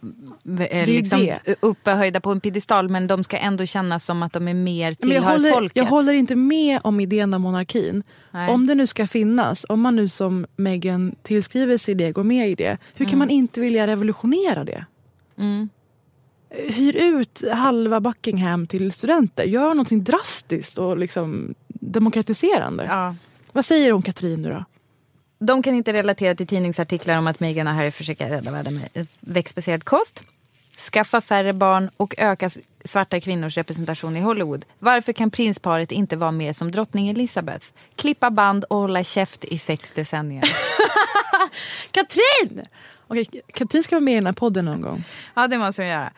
[0.70, 1.28] eh, liksom,
[1.60, 5.10] upphöjda på en piedestal men de ska ändå kännas som att de är mer Men
[5.10, 5.76] jag, tillhör håller, folket?
[5.76, 8.02] jag håller inte med om idén om monarkin.
[8.30, 8.50] Nej.
[8.50, 12.50] Om det nu ska finnas, om man nu som Meghan tillskriver sig det, går med
[12.50, 12.78] i det.
[12.94, 13.10] Hur Mm.
[13.10, 14.84] kan man inte vilja revolutionera det?
[15.38, 15.68] Mm.
[16.50, 19.44] Hyr ut halva Buckingham till studenter.
[19.44, 22.84] Gör någonting drastiskt och liksom demokratiserande.
[22.84, 23.14] Ja.
[23.52, 24.64] Vad säger hon Katrin nu då?
[25.38, 29.06] De kan inte relatera till tidningsartiklar om att Meghan och Harry försöker rädda världen med
[29.20, 30.24] växtbaserad kost,
[30.92, 32.50] skaffa färre barn och öka
[32.84, 34.64] svarta kvinnors representation i Hollywood.
[34.78, 37.66] Varför kan prinsparet inte vara mer som drottning Elizabeth?
[37.96, 40.44] Klippa band och hålla käft i sex decennier.
[41.90, 42.64] Katrin!
[43.22, 45.04] Okej, Katrin ska vara med i den här podden någon gång.
[45.34, 46.10] Ja, det måste de göra.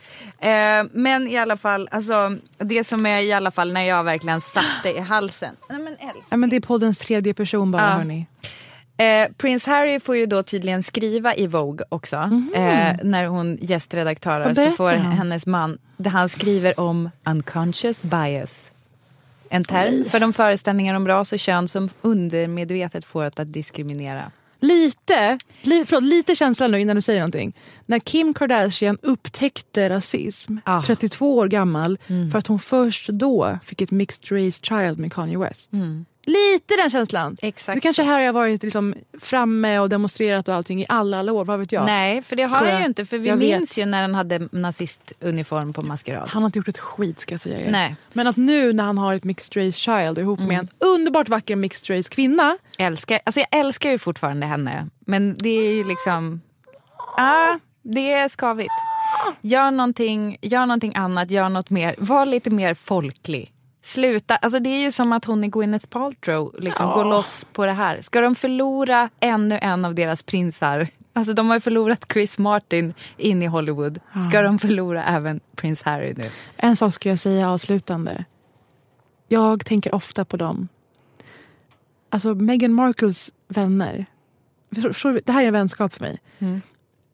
[0.80, 4.40] Eh, men i alla fall, alltså, det som är i alla fall när jag verkligen
[4.40, 5.54] satte i halsen.
[5.68, 6.24] Nej, men älskling.
[6.30, 7.88] Ja, men det är poddens tredje person bara Ja.
[7.88, 8.26] hörni.
[8.98, 12.16] Eh, Prins Harry får ju då tydligen skriva i Vogue också.
[12.54, 18.70] Eh, när hon gästredaktörer Vad så får hennes man, där han skriver om unconscious bias.
[19.48, 24.30] En term för de föreställningar om ras och kön som undermedvetet får att, att diskriminera.
[24.60, 27.56] Lite, li, förlåt, lite känsla nu innan du säger någonting.
[27.86, 30.82] När Kim Kardashian upptäckte rasism, Ah.
[30.82, 31.98] 32 år gammal,
[32.32, 35.70] för att hon först då fick ett mixed race child med Kanye West.
[36.26, 37.36] Lite den känslan.
[37.42, 41.32] Exakt Du kanske här har varit liksom framme och demonstrerat och allting i alla, alla
[41.32, 41.86] år, vad vet jag.
[41.86, 43.06] Nej, för det har han ju inte.
[43.06, 43.58] För vi Jag vet.
[43.58, 46.28] minns ju när han hade nazistuniform på maskerad.
[46.28, 47.70] Han har inte gjort ett skit ska jag säga er.
[47.70, 47.96] Nej.
[48.12, 50.48] Men att nu när han har ett mixed race child ihop Mm.
[50.48, 52.58] med en underbart vacker mixed race kvinna.
[52.78, 54.86] Älskar, alltså jag älskar ju fortfarande henne.
[55.06, 56.40] Men det är ju liksom...
[57.18, 58.70] Ah, det är skavigt.
[59.40, 61.94] Gör någonting, gör någonting annat, gör något mer.
[61.98, 63.52] Var lite mer folklig.
[63.86, 66.94] Sluta, alltså det är ju som att hon är Gwyneth Paltrow liksom Ja.
[66.94, 68.00] går loss på det här.
[68.00, 70.88] Ska de förlora ännu en av deras prinsar?
[71.12, 74.00] Alltså de har ju förlorat Chris Martin in i Hollywood.
[74.28, 76.24] Ska de förlora även prins Harry nu?
[76.56, 78.24] En sak ska jag säga avslutande.
[79.28, 80.68] Jag tänker ofta på dem.
[82.10, 84.06] Alltså Meghan Markles vänner.
[85.24, 86.18] Det här är en vänskap för mig.
[86.38, 86.60] Mm.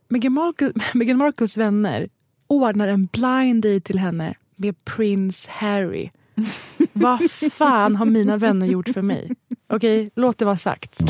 [0.09, 2.09] Meghan, Markle, Meghan Markles vänner
[2.47, 6.11] ordnar en blind date till henne med prins Harry.
[6.93, 9.31] Vad fan har mina vänner gjort för mig?
[9.69, 11.01] Okej, låt det vara sagt.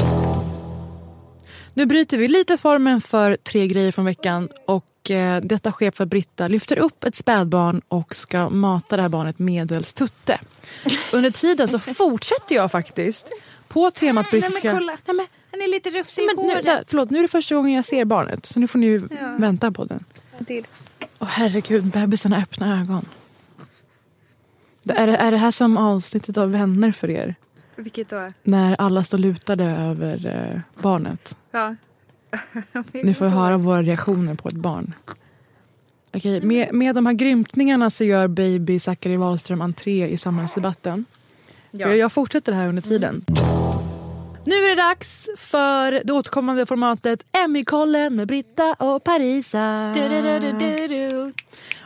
[1.75, 6.05] Nu bryter vi lite formen för tre grejer från veckan och eh, detta sker för
[6.05, 10.41] att Britta lyfter upp ett spädbarn och ska mata det här barnet medels tutte.
[11.13, 13.31] Under tiden så fortsätter jag faktiskt
[13.69, 14.73] på temat brittiska...
[14.73, 17.73] Nej, men, han är lite rufsig men, nu, där, förlåt, nu är det första gången
[17.73, 19.09] jag ser barnet så nu får ni ju
[19.39, 20.05] vänta på den.
[21.19, 23.07] Åh herregud, bebisen har öppna ögon.
[24.83, 27.35] Det- Är det, är det här som avsnittet av Vänner för er?
[27.77, 28.33] Vilket då?
[28.43, 31.37] När alla står lutade över eh, barnet.
[31.51, 31.75] Ja.
[32.93, 34.95] Ni får höra våra reaktioner på ett barn.
[36.15, 41.05] Okej, med, med de här grymtningarna så gör baby Zachary Wahlström entré i samhällsdebatten.
[41.71, 41.89] Ja.
[41.89, 43.25] Jag, jag fortsätter här under tiden.
[44.45, 49.93] Nu är det dags för det återkommande formatet Emmykollen med Britta och Parisa.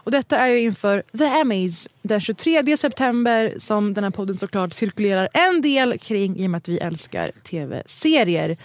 [0.06, 4.72] Och detta är ju inför The Emmys den 23 september som den här podden såklart
[4.72, 8.56] cirkulerar en del kring i och med att vi älskar tv-serier.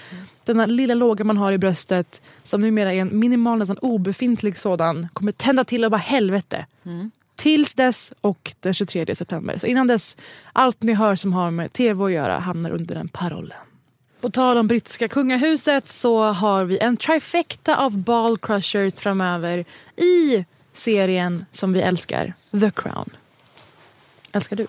[0.43, 5.07] Denna lilla låga man har i bröstet som numera är en minimal, nästan obefintlig sådan
[5.13, 6.65] kommer tända till och bara helvete.
[7.35, 9.57] Tills dess och den 23 september.
[9.57, 10.17] Så innan dess,
[10.53, 13.57] allt ni hör som har med tv att göra hamnar under den parollen.
[14.21, 20.45] På tal om brittiska kungahuset så har vi en trifecta av ball crushers framöver i
[20.73, 23.09] serien som vi älskar, The Crown.
[24.31, 24.67] Älskar du?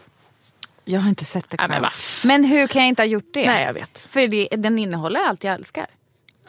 [0.85, 1.83] Jag har inte sett men Crown.
[1.83, 1.91] va?
[2.25, 3.47] men hur kan jag inte ha gjort det?
[3.47, 3.99] Nej, jag vet.
[3.99, 5.87] För det, den innehåller allt jag älskar.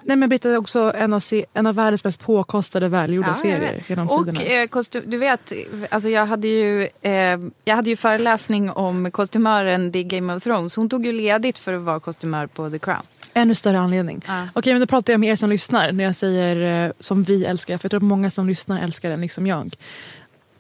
[0.06, 3.36] Nej, men Britta är också en av, se- en av världens mest påkostade välgjorda Ja,
[3.36, 4.42] serier genom och tiderna.
[4.42, 5.54] eh, kostym, du vet,
[5.90, 7.12] alltså jag hade ju eh,
[7.66, 10.76] jag hade ju föreläsning om kostymören i Game of Thrones.
[10.76, 13.02] Hon tog ju ledigt för att vara kostymör på The Crown.
[13.34, 14.22] Ännu större anledning.
[14.28, 14.48] Ja.
[14.54, 17.46] Okej, men då pratar jag med er som lyssnar när jag säger eh, som vi
[17.46, 17.78] älskar.
[17.78, 19.76] För jag tror att många som lyssnar älskar den liksom jag.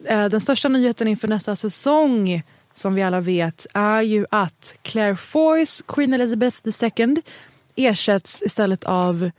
[0.06, 5.16] Eh, den största nyheten inför nästa säsong som vi alla vet är ju att Claire
[5.16, 6.58] Foys Queen Elizabeth
[6.98, 7.22] II
[7.76, 9.32] ersätts istället av,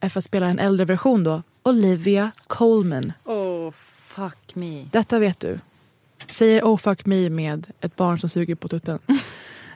[0.00, 3.12] eh, för att spela en äldre version då, Olivia Colman.
[3.24, 4.86] Oh, fuck me.
[4.90, 5.58] Detta vet du.
[6.26, 8.98] Säger oh fuck me med ett barn som suger på tutten.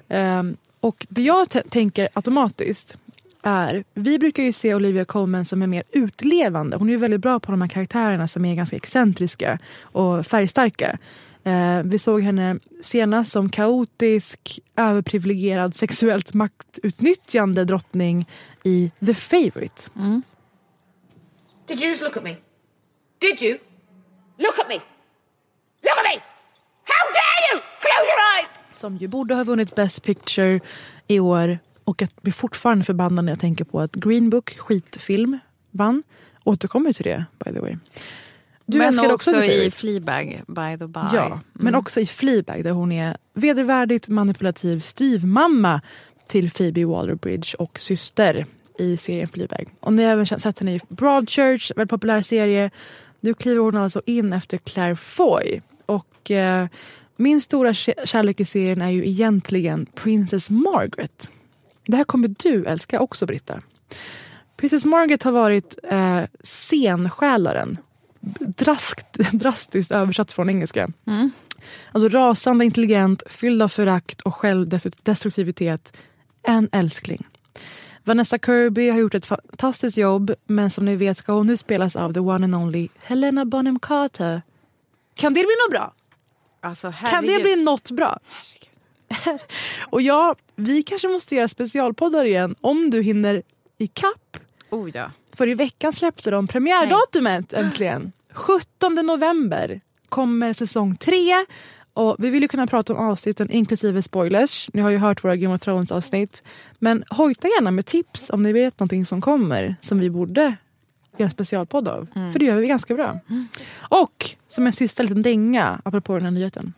[0.08, 2.98] Ehm, och det jag tänker automatiskt
[3.46, 6.76] är, vi brukar ju se Olivia Colman som är mer utlevande.
[6.76, 10.98] Hon är ju väldigt bra på de här karaktärerna som är ganska excentriska och färgstarka.
[11.44, 18.28] Eh, vi såg henne senast som kaotisk, överprivilegierad, sexuellt maktutnyttjande drottning
[18.64, 19.90] i The Favourite.
[21.66, 22.36] Did you just look at me?
[23.18, 23.58] Did you?
[24.38, 24.74] Look at me!
[25.82, 26.22] Look at me!
[26.84, 27.60] How dare you!
[27.80, 28.56] Close your eyes!
[28.78, 30.60] som ju borde ha vunnit Best Picture
[31.06, 35.38] i år och att blir fortfarande förbannad när jag tänker på att Green Book, skitfilm,
[35.70, 36.02] vann.
[36.44, 37.76] Återkommer till det, by the way.
[38.66, 39.70] Du men också, The i.
[39.70, 41.00] Fleabag, by the by.
[41.12, 45.80] Ja, men också i Fleabag där hon är vedervärdigt manipulativ styvmamma
[46.26, 48.46] till Phoebe Waller-Bridge och syster
[48.78, 49.68] i serien Fleabag.
[49.80, 52.70] Och ni har även sett henne i Broadchurch, väldigt populär serie.
[53.20, 55.60] Nu kliver hon alltså in efter Claire Foy.
[55.86, 56.66] Och eh,
[57.16, 61.30] min stora kä- kärlek i serien är ju egentligen Princess Margaret.
[61.86, 63.60] Det här kommer du älska också, Britta.
[64.56, 67.78] Princess Margaret har varit eh, scensjälaren.
[68.40, 70.88] Draskt, drastiskt översatt från engelska.
[71.92, 75.96] Alltså rasande intelligent, fylld av förakt och självdestruktivitet.
[76.42, 77.26] En älskling.
[78.04, 81.96] Vanessa Kirby har gjort ett fantastiskt jobb men som ni vet ska hon nu spelas
[81.96, 84.42] av the one and only Helena Bonham Carter.
[85.16, 85.92] Kan det bli något bra?
[86.60, 87.36] Alltså, Kan herregud.
[87.38, 88.18] det bli något bra?
[89.90, 93.42] och ja, vi kanske måste göra specialpoddar igen om du hinner
[93.78, 94.36] i kapp.
[94.70, 95.10] Oh, ja.
[95.36, 98.12] För i veckan släppte de premiärdatumet äntligen.
[98.32, 101.44] 17 november kommer säsong 3.
[101.92, 104.68] Och vi vill ju kunna prata om avsnitten inklusive spoilers.
[104.72, 106.42] Ni har ju hört våra Game of Thrones avsnitt.
[106.78, 110.42] Men hojta gärna med tips om ni vet någonting som kommer som vi borde
[111.16, 112.06] göra en specialpodd av.
[112.32, 113.20] För det gör vi ganska bra.
[113.78, 116.72] Och som en sista liten dänga apropå den här nyheten.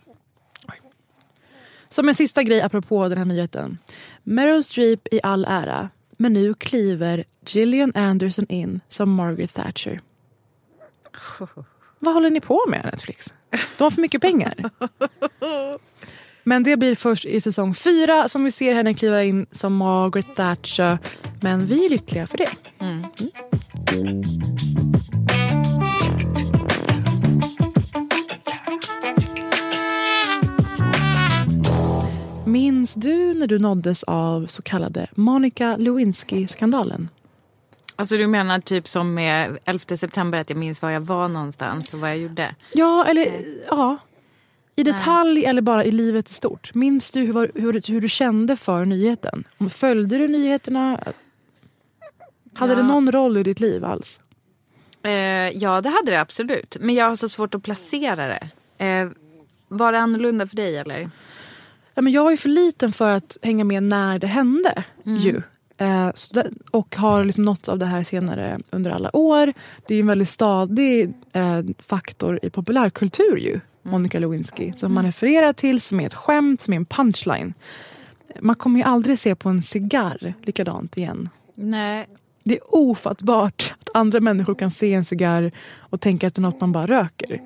[1.88, 3.78] Som en sista grej apropå den här nyheten.
[4.22, 10.00] Meryl Streep i all ära, men nu kliver Gillian Anderson in som Margaret Thatcher.
[11.98, 13.32] Vad håller ni på med Netflix?
[13.78, 14.70] De har för mycket pengar.
[16.42, 20.36] Men det blir först i säsong fyra som vi ser henne kliva in som Margaret
[20.36, 20.98] Thatcher.
[21.40, 22.50] Men vi är lyckliga för det.
[22.78, 23.04] Mm.
[32.52, 37.08] Minns du när du nåddes av så kallade Monica Lewinsky-skandalen?
[37.96, 41.94] Alltså du menar typ som med 11 september att jag minns var jag var någonstans
[41.94, 42.54] och vad jag gjorde?
[42.72, 43.96] Ja, eller ja.
[44.76, 46.74] I detalj eller bara i livet i stort.
[46.74, 49.44] Minns du hur, hur, hur du kände för nyheten?
[49.70, 51.00] Följde du nyheterna?
[52.54, 52.76] Hade Ja.
[52.80, 54.20] det någon roll i ditt liv alls?
[55.02, 55.10] Eh,
[55.48, 56.76] ja, det hade det absolut.
[56.80, 58.48] Men jag har så svårt att placera det.
[58.86, 59.08] Eh,
[59.68, 61.10] var det annorlunda för dig eller?
[61.98, 64.84] Ja, men jag var ju för liten för att hänga med när det hände.
[65.02, 65.42] Ju.
[65.78, 69.52] Eh, det, och har liksom nått av det här senare under alla år.
[69.86, 73.60] Det är en väldigt stadig eh, faktor i populärkultur ju.
[73.82, 74.72] Monica Lewinsky.
[74.76, 77.54] Som man refererar till som är ett skämt, som är en punchline.
[78.40, 81.28] Man kommer ju aldrig se på en cigarr likadant igen.
[81.54, 82.08] Nej.
[82.44, 86.42] Det är ofattbart att andra människor kan se en cigarr och tänka att det är
[86.42, 87.40] något man bara röker.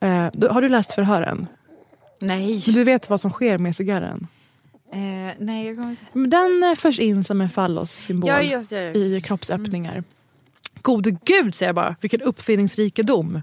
[0.00, 1.46] Eh, har du läst förhören?
[2.18, 2.62] Nej.
[2.66, 4.26] Men du vet vad som sker med cigarren?
[4.92, 6.04] Eh, nej, jag kommer inte...
[6.12, 8.96] Men Den eh, förs in som en fallossymbol Ja, just det.
[8.96, 10.04] i kroppsöppningar.
[10.82, 13.42] Gode gud säger jag bara, vilken uppfinningsrikedom.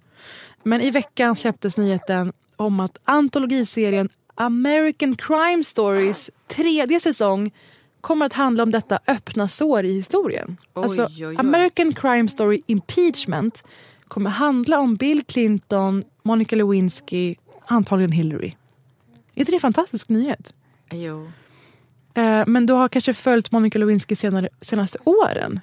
[0.64, 7.52] Men i veckan släpptes nyheten om att antologiserien American Crime Stories tredje säsong
[8.02, 10.58] kommer att handla om detta öppna sår i historien.
[10.74, 11.36] Oj, alltså, oj, oj.
[11.38, 13.64] American Crime Story Impeachment
[14.08, 18.56] kommer handla om Bill Clinton, Monica Lewinsky, antagligen Hillary.
[19.36, 20.54] Är inte det en fantastisk nyhet?
[20.92, 21.32] Jo.
[22.14, 25.60] Eh, men du har kanske följt Monica Lewinsky senare, senaste åren?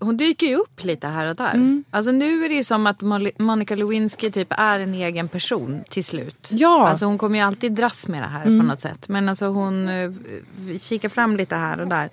[0.00, 1.54] Hon dyker ju upp lite här och där.
[1.54, 1.84] Mm.
[1.90, 3.00] Alltså nu är det ju som att
[3.38, 6.48] Monica Lewinsky typ är en egen person till slut.
[6.52, 6.76] Ja.
[6.76, 6.86] Mm.
[6.86, 9.08] Alltså hon kommer ju alltid dras med det här på något sätt.
[9.08, 10.10] Men alltså hon eh,
[10.78, 12.10] kikar fram lite här och där.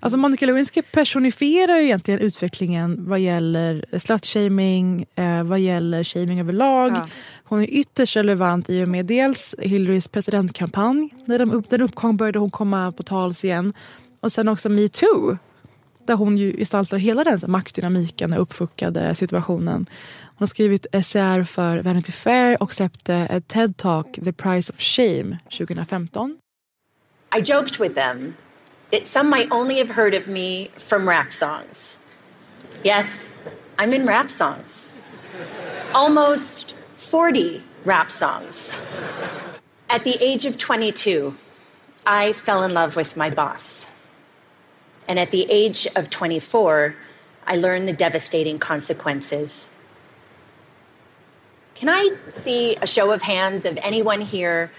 [0.00, 6.92] Alltså Monica Lewinsky personifierar ju egentligen utvecklingen vad gäller slutshaming, eh, vad gäller shaming överlag.
[6.92, 7.08] Ja.
[7.44, 11.14] Hon är ytterst relevant i och med dels Hillarys presidentkampanj.
[11.24, 13.72] När den, upp, den uppgång började hon komma på tals igen.
[14.20, 15.38] Och sen också metoo.
[16.06, 19.86] Där hon ju gestaltar hela den maktdynamiken och uppfuckade situationen.
[20.20, 25.38] Hon har skrivit essäer för Vanity Fair och släppte ett TED-talk, The Price of Shame,
[25.50, 26.38] 2015.
[27.38, 28.34] I joked with them
[28.90, 31.96] that some might only have heard of me from rap songs.
[32.82, 33.10] Yes,
[33.78, 34.88] I'm in rap songs.
[35.94, 38.76] Almost 40 rap songs.
[39.90, 41.34] At the age of 22,
[42.06, 43.86] I fell in love with my boss.
[45.06, 46.94] And at the age of 24,
[47.46, 49.68] I learned the devastating consequences.
[51.74, 54.70] Can I see a show of hands of anyone here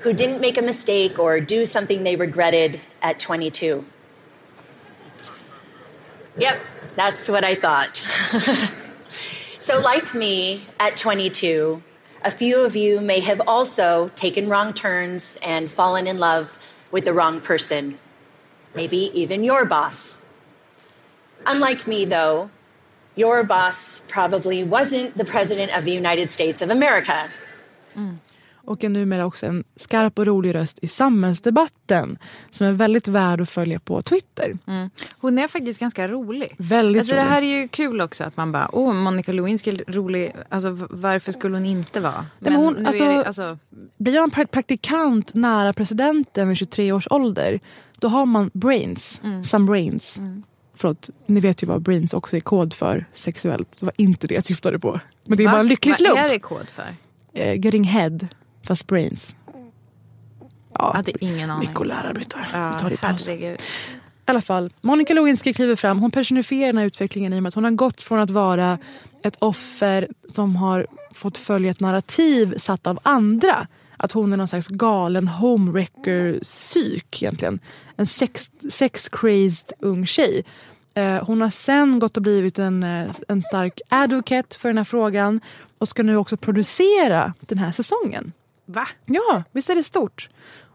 [0.00, 3.84] who didn't make a mistake or do something they regretted at 22?
[6.38, 6.60] Yep,
[6.94, 8.02] that's what I thought.
[9.58, 11.82] so, like me at 22,
[12.22, 16.58] a few of you may have also taken wrong turns and fallen in love
[16.90, 17.98] with the wrong person,
[18.74, 20.16] maybe even your boss.
[21.44, 22.50] Unlike me, though,
[23.16, 27.28] your boss probably wasn't the President of the United States of America.
[27.96, 28.18] Mm.
[28.68, 32.18] Och är numera också en skarp och rolig röst i samhällsdebatten
[32.50, 34.58] som är väldigt värd att följa på Twitter.
[35.20, 36.54] Hon är faktiskt ganska rolig.
[36.58, 37.30] Väldigt alltså, Det rolig.
[37.30, 40.32] här är ju kul också att man bara, åh Monica Lewinsky är rolig.
[40.48, 42.26] Alltså varför skulle hon inte vara?
[42.38, 43.58] men hon- nu alltså- det, alltså,
[43.98, 47.60] Blir pra- praktikant nära presidenten vid 23 års ålder
[47.98, 50.20] då har man brains, some brains.
[50.76, 53.76] Förlåt, ni vet ju vad brains också är kod för sexuellt.
[53.80, 55.00] Det var inte det jag syftade på.
[55.24, 55.52] Men det är va?
[55.52, 56.18] bara en lycklig Vad slump.
[56.18, 56.84] är det kod för?
[57.32, 58.18] Eh, getting head,
[58.66, 59.36] fast brains.
[60.74, 61.68] Ja, Jag hade ingen aning.
[61.68, 62.38] mycket att lära Britta.
[62.52, 63.26] Ja, Vi tar det i paus.
[63.26, 63.60] herregud.
[63.60, 65.98] I alla fall, Monica Lewinsky kliver fram.
[65.98, 68.78] Hon personifierar den här utvecklingen i och med att hon har gått från att vara
[69.22, 73.66] ett offer som har fått följa ett narrativ satt av andra.
[73.96, 77.58] Att hon är någon slags galen homewrecker-psyk egentligen.
[77.96, 80.44] En sex, sex-crazed ung tjej.
[80.94, 84.84] Eh, hon har sen gått och blivit en, eh, en stark advocate för den här
[84.84, 85.40] frågan
[85.78, 88.32] och ska nu också producera den här säsongen.
[88.68, 88.88] Va?
[89.06, 90.28] Ja, visst är det stort?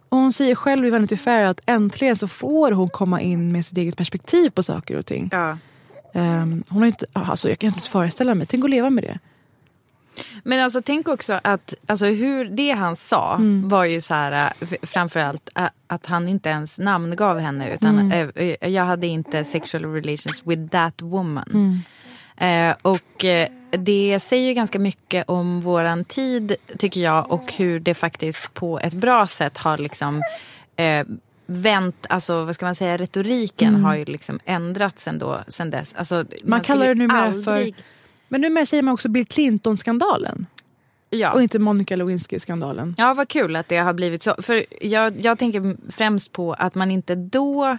[0.09, 3.65] Och hon säger själv i Vanity Fair att äntligen så får hon komma in med
[3.65, 5.29] sitt eget perspektiv på saker och ting.
[5.31, 5.57] Ja.
[6.13, 9.03] Ehm, hon har inte, alltså jag kan inte ens föreställa mig, tänk att leva med
[9.03, 9.19] det.
[10.43, 13.69] Men alltså tänk också att alltså, hur det han sa Mm.
[13.69, 18.31] var ju så här f- framförallt äh, att han inte ens namngav henne utan Mm.
[18.35, 21.49] äh, jag hade inte sexual relations with that woman.
[21.53, 22.69] Mm.
[22.71, 23.47] Eh, och eh,
[23.77, 28.79] det säger ju ganska mycket om våran tid tycker jag och hur det faktiskt på
[28.79, 30.21] ett bra sätt har liksom
[30.75, 31.05] eh,
[31.45, 35.93] vänt, alltså vad ska man säga, retoriken har ju liksom ändrats ändå sen dess.
[35.97, 36.61] Alltså, man, Mm.
[36.61, 37.83] kallar det numera aldrig- för-
[38.27, 40.45] Men numera säger man också Bill Clinton-skandalen
[41.09, 41.31] Ja.
[41.31, 42.95] och inte Monica Lewinsky-skandalen.
[42.97, 44.35] Ja, vad kul att det har blivit så.
[44.41, 47.77] För jag, jag tänker främst på att man inte då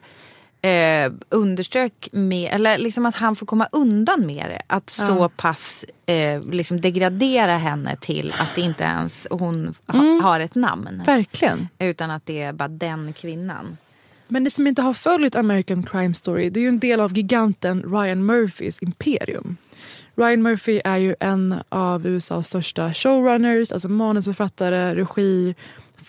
[0.65, 4.63] eh, underströk med, eller liksom att han får komma undan med det.
[4.67, 10.55] Att så pass eh, liksom degradera henne till att inte ens hon ha, har ett
[10.55, 11.03] namn.
[11.07, 11.69] Verkligen.
[11.79, 13.77] Utan att det är bara den kvinnan.
[14.29, 17.17] Men det som inte har följt American Crime Story det är ju en del av
[17.17, 19.57] giganten Ryan Murphys imperium.
[20.17, 25.55] Ryan Murphy är ju en av USAs största showrunners, alltså manusförfattare, regi,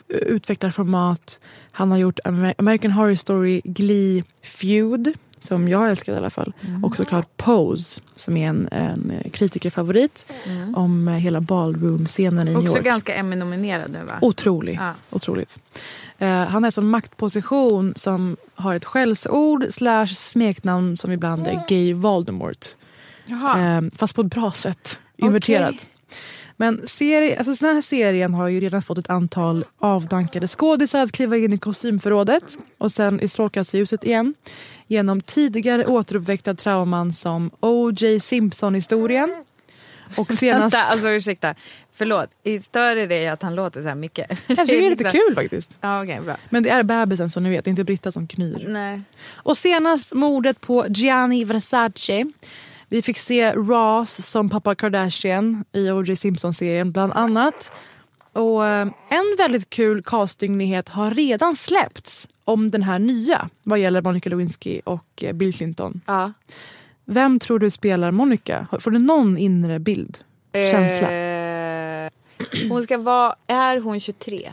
[0.07, 1.39] utvecklar format.
[1.71, 6.53] Han har gjort Amer- American Horror Story, Glee, Feud som jag älskar i alla fall.
[6.83, 10.25] Och såklart Pose som är en, en kritikerfavorit
[10.75, 12.83] om eh, hela ballroom-scenen i New Också York.
[12.85, 14.13] ganska Emmy-nominerad nu va?
[14.21, 14.77] Otrolig.
[14.81, 14.93] Ja.
[15.09, 15.59] Otroligt.
[16.17, 21.93] Eh, han är en maktposition som har ett skällsord slash smeknamn som ibland är Gay
[21.93, 22.65] Voldemort.
[23.25, 23.77] Jaha.
[23.77, 24.99] Eh, fast på ett bra sätt.
[25.17, 25.85] Inverterat.
[26.57, 31.11] Men serie, alltså den här serien har ju redan fått ett antal avdankade skådisar att
[31.11, 34.33] kliva in i kostymförrådet och sen i strålkastarljuset igen
[34.87, 38.19] genom tidigare återuppväckta trauman som O.J.
[38.19, 39.43] Simpson-historien
[40.17, 40.75] och senast...
[40.75, 41.55] Vänta, alltså ursäkta.
[41.91, 42.29] Förlåt.
[42.63, 44.43] Stör det dig att han låter så här mycket?
[44.47, 45.71] Jag tycker det är lite kul faktiskt.
[45.81, 46.37] Ja, okej, bra.
[46.49, 48.65] Men det är bebisen som ni vet, inte Britta som knyr.
[48.67, 49.01] Nej.
[49.33, 52.25] Och senast mordet på Gianni Versace.
[52.95, 56.15] Vi fick se Ross som pappa Kardashian i O.J.
[56.15, 57.71] Simpson-serien bland annat.
[58.33, 64.01] Och eh, en väldigt kul castingnyhet har redan släppts om den här nya vad gäller
[64.01, 66.01] Monica Lewinsky och eh, Bill Clinton.
[66.05, 66.33] Ja.
[67.05, 68.67] Vem tror du spelar Monica?
[68.79, 70.17] Får du någon inre bild?
[70.53, 71.11] Känsla?
[71.11, 72.09] Eh,
[72.69, 73.35] hon ska vara...
[73.47, 74.51] Är hon 23?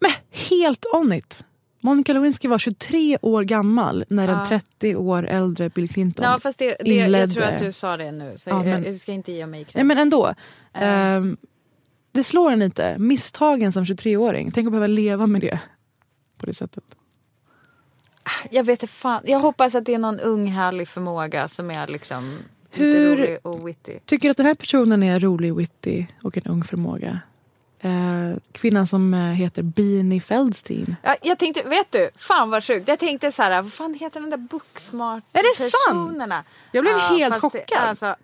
[0.00, 0.10] Men
[0.50, 1.44] helt on it!
[1.88, 6.58] Monica Lewinsky var 23 år gammal när den 30 år äldre Bill Clinton Ja, fast
[6.58, 7.32] det, det, jag inledde.
[7.32, 8.32] tror att du sa det nu.
[8.36, 9.86] Så Ja, jag, men- jag ska inte ge mig Nej cred.
[9.86, 10.34] men ändå.
[10.74, 11.36] Ehm,
[12.12, 12.98] det slår en lite.
[12.98, 14.50] Misstagen som 23-åring.
[14.52, 15.60] Tänk att behöva leva med det.
[16.38, 16.84] På det sättet.
[18.50, 19.22] Jag vet inte fan.
[19.24, 22.38] Jag hoppas att det är någon ung härlig förmåga som är liksom
[22.70, 23.98] Hur- lite rolig och witty.
[24.04, 27.20] Tycker du att den här personen är rolig, witty och en ung förmåga?
[27.80, 30.96] Eh, kvinnan som eh, heter Beanie Feldstein.
[31.02, 32.88] Ja, jag tänkte, vet du, fan vad sjukt.
[32.88, 36.44] Jag tänkte så här, vad fan heter de där booksmart Är det sant?
[36.72, 37.88] Jag blev helt fast det- chockad.
[37.88, 38.14] Alltså,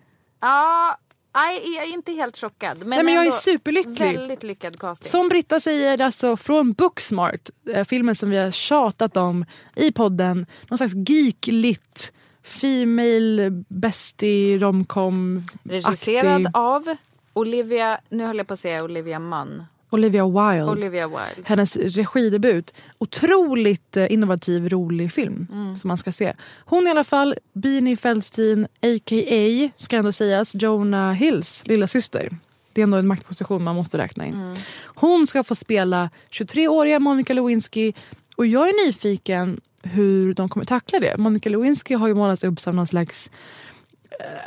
[0.41, 0.97] ja,
[1.35, 2.77] nej, jag är inte helt chockad.
[2.77, 3.99] Men, Nej, men jag är superlycklig.
[4.17, 5.11] Väldigt lyckad casting.
[5.11, 9.45] Som Britta säger, alltså från Booksmart, eh, filmen som vi har tjatat om
[9.75, 10.45] i podden.
[10.69, 16.95] Någon slags geek-lit, female bestie romcom Regisserad av
[17.35, 19.63] Olivia, nu höll jag på att säga Olivia Munn.
[19.89, 20.71] Olivia Wilde.
[20.71, 21.41] Olivia Wilde.
[21.43, 22.73] hennes regidebut.
[22.97, 26.33] Otroligt eh, innovativ, rolig film som man ska se.
[26.65, 29.69] Hon i alla fall, Beanie Feldstein, a.k.a.
[29.77, 32.37] ska ändå sägas, Jonah Hills lilla syster.
[32.73, 34.55] Det är ändå en maktposition man måste räkna in.
[34.83, 37.93] Hon ska få spela 23-åriga Monica Lewinsky
[38.35, 41.17] och jag är nyfiken hur de kommer tackla det.
[41.17, 43.31] Monica Lewinsky har ju målats upp som någon slags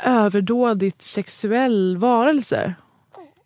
[0.03, 2.73] överdådigt sexuell varelse.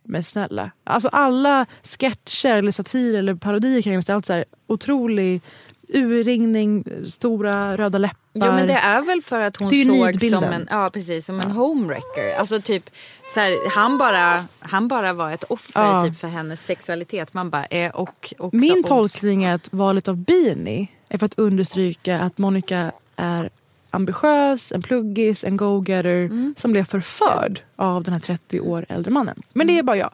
[0.04, 0.72] Men snälla.
[0.84, 4.16] Alltså alla sketcher eller satir eller parodier kring henne.
[4.16, 5.42] Allt så här otrolig
[5.90, 8.18] urringning, stora röda läppar.
[8.34, 11.40] Jo men det är väl för att hon är såg som en, ja, precis, som
[11.40, 12.40] en homewrecker.
[12.40, 12.90] Alltså typ
[13.34, 16.02] så här, han, bara, han bara var ett offer Ja.
[16.06, 17.34] typ, för hennes sexualitet.
[17.34, 21.40] Man bara, eh, och också Min tolkning är att valet av Beanie är för att
[21.40, 23.50] understryka att Monica är
[23.94, 26.56] ambitiös, en pluggis, en go-getter Mm.
[26.58, 29.42] som blev förförd av den här 30 år äldre mannen.
[29.54, 30.12] Men det är bara jag.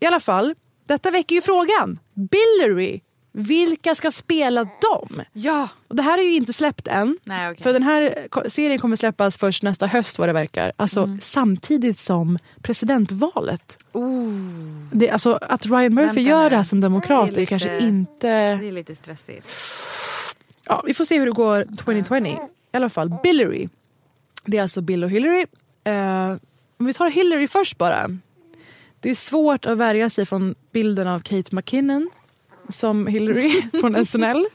[0.00, 0.54] I alla fall,
[0.86, 1.98] detta väcker ju frågan.
[2.14, 3.00] Billery,
[3.32, 5.22] vilka ska spela dem?
[5.32, 5.68] Ja!
[5.88, 7.18] Och det här är ju inte släppt än.
[7.24, 7.62] Nej, okej.
[7.62, 10.72] För den här serien kommer släppas först nästa höst vad det verkar.
[10.76, 11.20] Alltså Mm.
[11.22, 13.78] samtidigt som presidentvalet.
[14.92, 16.48] Det, alltså, att Ryan Murphy Vänta gör nu.
[16.50, 18.28] det här som demokrat Det är är kanske lite- inte...
[18.56, 19.46] Det är lite stressigt.
[20.64, 22.36] Ja, vi får se hur det går 2020.
[22.72, 23.68] I alla fall, Billery.
[24.44, 25.46] Det är alltså Bill och Hillary.
[25.84, 26.36] Eh,
[26.76, 28.18] om vi tar Hillary först bara.
[29.00, 32.10] Det är svårt att värja sig från bilden av Kate McKinnon
[32.68, 34.46] som Hillary från SNL.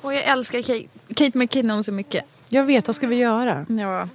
[0.00, 2.24] Och jag älskar Kate, Kate McKinnon så mycket.
[2.48, 3.66] Jag vet, vad ska vi göra?
[3.68, 4.08] Ja.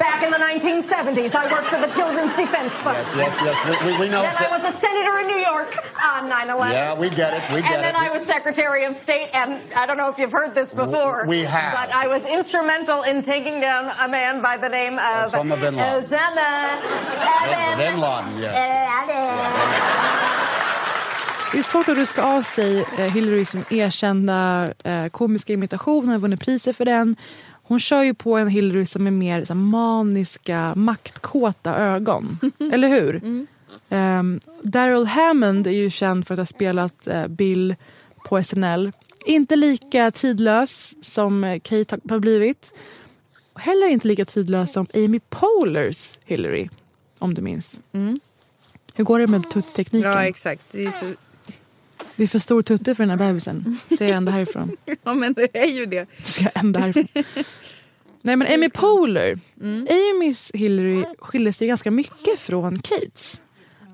[0.00, 2.96] Back in the 1970s, I worked for the Children's Defense Fund.
[2.96, 3.56] Yes, yes, yes.
[3.84, 4.22] We, we, we know.
[4.22, 5.70] Then I was a senator in New York
[6.12, 6.72] on 9/11.
[6.72, 7.42] Yeah, we get it.
[7.54, 8.06] We get and then it.
[8.06, 11.16] I was Secretary of State, and I don't know if you've heard this before.
[11.26, 11.72] we have.
[11.80, 15.74] But I was instrumental in taking down a man by the name of Osama bin
[15.76, 16.02] Laden.
[16.02, 16.48] Osama
[17.76, 18.54] Bin- bin Laden, yes.
[21.52, 26.00] Det är svårt att ruska av sig eh, Hillary som erkända eh, komiska imitation.
[26.04, 27.16] Hon har vunnit priser för den.
[27.70, 32.38] Hon kör ju på en Hillary som är mer så här, maniska, maktkåta ögon.
[32.72, 33.46] Eller hur?
[33.88, 37.74] Um, Daryl Hammond är ju känd för att ha spelat eh, Bill
[38.28, 38.92] på SNL.
[39.26, 42.72] Inte lika tidlös som eh, Kate har- blivit.
[43.54, 46.68] Heller inte lika tidlös som Amy Polars Hillary,
[47.18, 47.80] om du minns.
[48.94, 50.10] Hur går det med tuttekniken?
[50.10, 50.64] ja, exakt.
[50.72, 51.06] Det är så...
[52.20, 53.78] Det är för stor tutte för den här bebisen.
[53.98, 54.76] Ser jag ända härifrån.
[55.02, 56.06] Ja, men det är ju det.
[56.24, 57.06] Ser jag ända härifrån.
[58.22, 59.38] Nej men Amy Poehler.
[59.90, 63.40] Amys Hillary skiljer sig ganska mycket från Kates.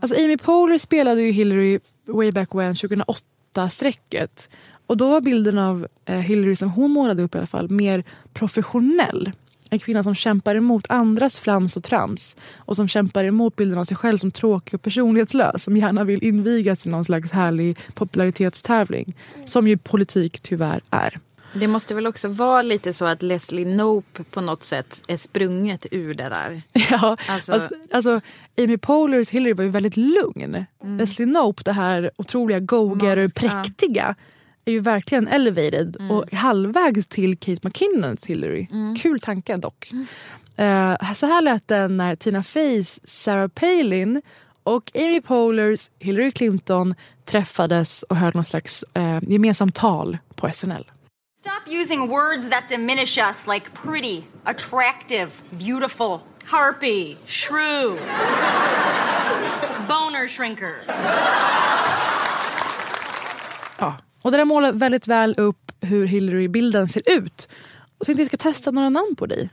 [0.00, 4.48] Alltså Amy Poehler spelade ju Hillary way back when 2008-strecket.
[4.86, 8.04] Och då var bilden av eh, Hillary som hon målade upp i alla fall mer
[8.32, 9.32] professionell.
[9.70, 12.36] En kvinna som kämpar emot andras flams och trams.
[12.56, 15.62] Och som kämpar emot bilden av sig själv som tråkig och personlighetslös.
[15.62, 19.14] Som gärna vill invigas i någon slags härlig popularitetstävling.
[19.46, 21.18] Som ju politik tyvärr är.
[21.54, 25.86] Det måste väl också vara lite så att Leslie Knope på något sätt är sprunget
[25.90, 26.62] ur det där.
[26.90, 28.20] Ja, Alltså- alltså, alltså,
[28.58, 30.64] Amy Pohlers Hillary var ju väldigt lugn.
[30.98, 34.14] Leslie Knope, det här otroliga go-getter, präktiga
[34.66, 38.66] är ju verkligen elevated och halvvägs till Kate McKinnons Hillary.
[39.02, 39.90] Kul tanke dock.
[40.56, 44.22] Eh, så här lät det när Tina Feys Sarah Palin
[44.62, 46.94] och Amy Pohlers Hillary Clinton
[47.24, 50.90] träffades och höll någon slags eh, gemensamt tal på SNL.
[51.40, 56.18] Stop using words that diminish us like pretty, attractive, beautiful.
[56.44, 57.88] Harpy, shrew,
[59.88, 60.74] boner shrinker.
[63.78, 63.96] Ja.
[64.26, 67.48] Och det där målar väldigt väl upp hur Hillary-bilden ser ut.
[67.98, 69.50] Och tänkte jag ska testa några namn på dig.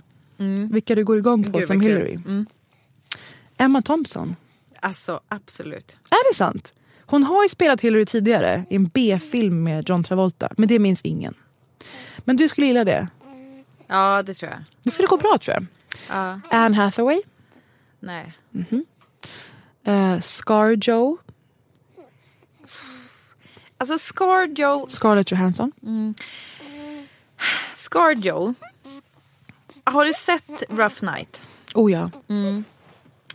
[0.71, 1.81] Vilka du går igång på Gud, som.
[1.81, 2.19] Hillary.
[3.57, 4.35] Emma Thompson.
[4.79, 5.97] Alltså absolut.
[6.09, 6.73] Är det sant?
[7.05, 10.49] Hon har ju spelat Hillary tidigare i en B-film med John Travolta.
[10.57, 11.33] Men det minns ingen.
[12.17, 13.07] Men du skulle gilla det.
[13.87, 14.59] Ja det tror jag.
[14.83, 15.65] Det skulle gå bra tror jag.
[16.09, 16.39] Ja.
[16.49, 17.21] Anne Hathaway.
[17.99, 18.33] Nej.
[19.87, 21.17] Uh, Scar Joe.
[23.83, 25.71] Alltså Scarjo, Scarlett Johansson.
[27.75, 28.53] Scarjo.
[29.83, 31.41] Har du sett Rough Night?
[31.73, 32.09] Oh ja.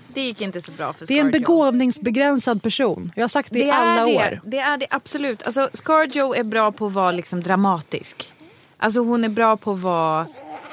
[0.08, 3.12] Det gick inte så bra för Det är en begåvningsbegränsad person.
[3.16, 4.40] Jag har sagt det, i alla är år.
[4.44, 4.50] det.
[4.50, 5.42] Det är det absolut.
[5.42, 8.32] Alltså, Scarjo är bra på att vara liksom dramatisk.
[8.76, 10.26] Alltså hon är bra på att vara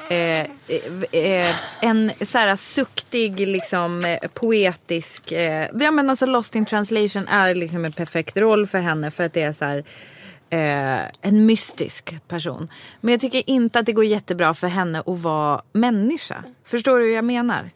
[0.08, 0.40] eh,
[1.12, 5.32] eh, en så här suktig, liksom, eh, poetisk...
[5.32, 9.24] Eh, ja, men alltså Lost in translation är liksom en perfekt roll för henne för
[9.24, 9.84] att det är så här...
[10.50, 12.68] Eh, en mystisk person.
[13.00, 16.44] Men jag tycker inte att det går jättebra för henne att vara människa.
[16.64, 17.70] Förstår du hur jag menar?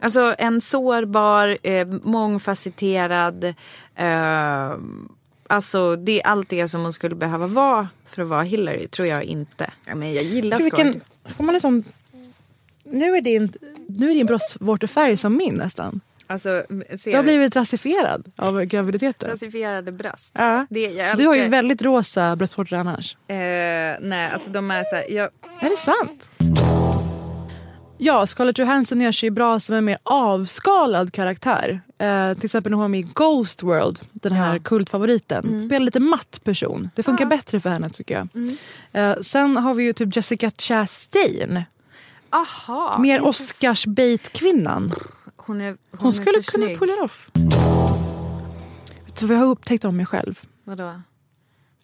[0.00, 3.44] Alltså en sårbar, eh, mångfacetterad,
[3.94, 4.74] eh,
[5.48, 9.08] alltså det är allt det som hon skulle behöva vara för att vara Hillary, tror
[9.08, 9.70] jag inte.
[9.84, 11.84] Ja, men jag gillar Gud, Får man liksom,
[12.84, 13.52] nu är din,
[13.88, 16.00] nu är din bröstvårtefärg som min nästan.
[16.28, 19.30] Alltså, Du ser har blivit rasifierad av graviditeten.
[19.30, 20.32] rasifierade bröst.
[20.38, 20.66] Ja.
[20.70, 23.16] Det, jag Du har ju älskar- väldigt rosa bröstvårtor annars.
[23.28, 23.36] eh,
[24.00, 25.28] nej, alltså de är så här, jag,
[25.60, 26.28] Är det sant?
[27.98, 31.80] Ja, Scarlett Johansson gör sig bra som en mer avskalad karaktär.
[31.98, 34.50] Eh, till exempel när hon var med i Ghost World, den här Ja.
[34.50, 34.62] Mm.
[34.62, 35.66] kultfavoriten.
[35.66, 36.90] Spelar lite matt person.
[36.94, 38.28] Det funkar bättre för henne tycker jag.
[38.34, 38.56] Mm.
[38.92, 41.62] Eh, sen har vi ju typ Jessica Chastain.
[42.30, 42.98] aha.
[42.98, 44.92] mer inte- Oscars bait-kvinnan.
[45.36, 46.78] Hon, är, hon, Hon skulle kunna snygg.
[46.78, 47.30] pulla off.
[49.06, 50.40] Vet du vad jag har upptäckt om mig själv?
[50.64, 51.00] Vadå?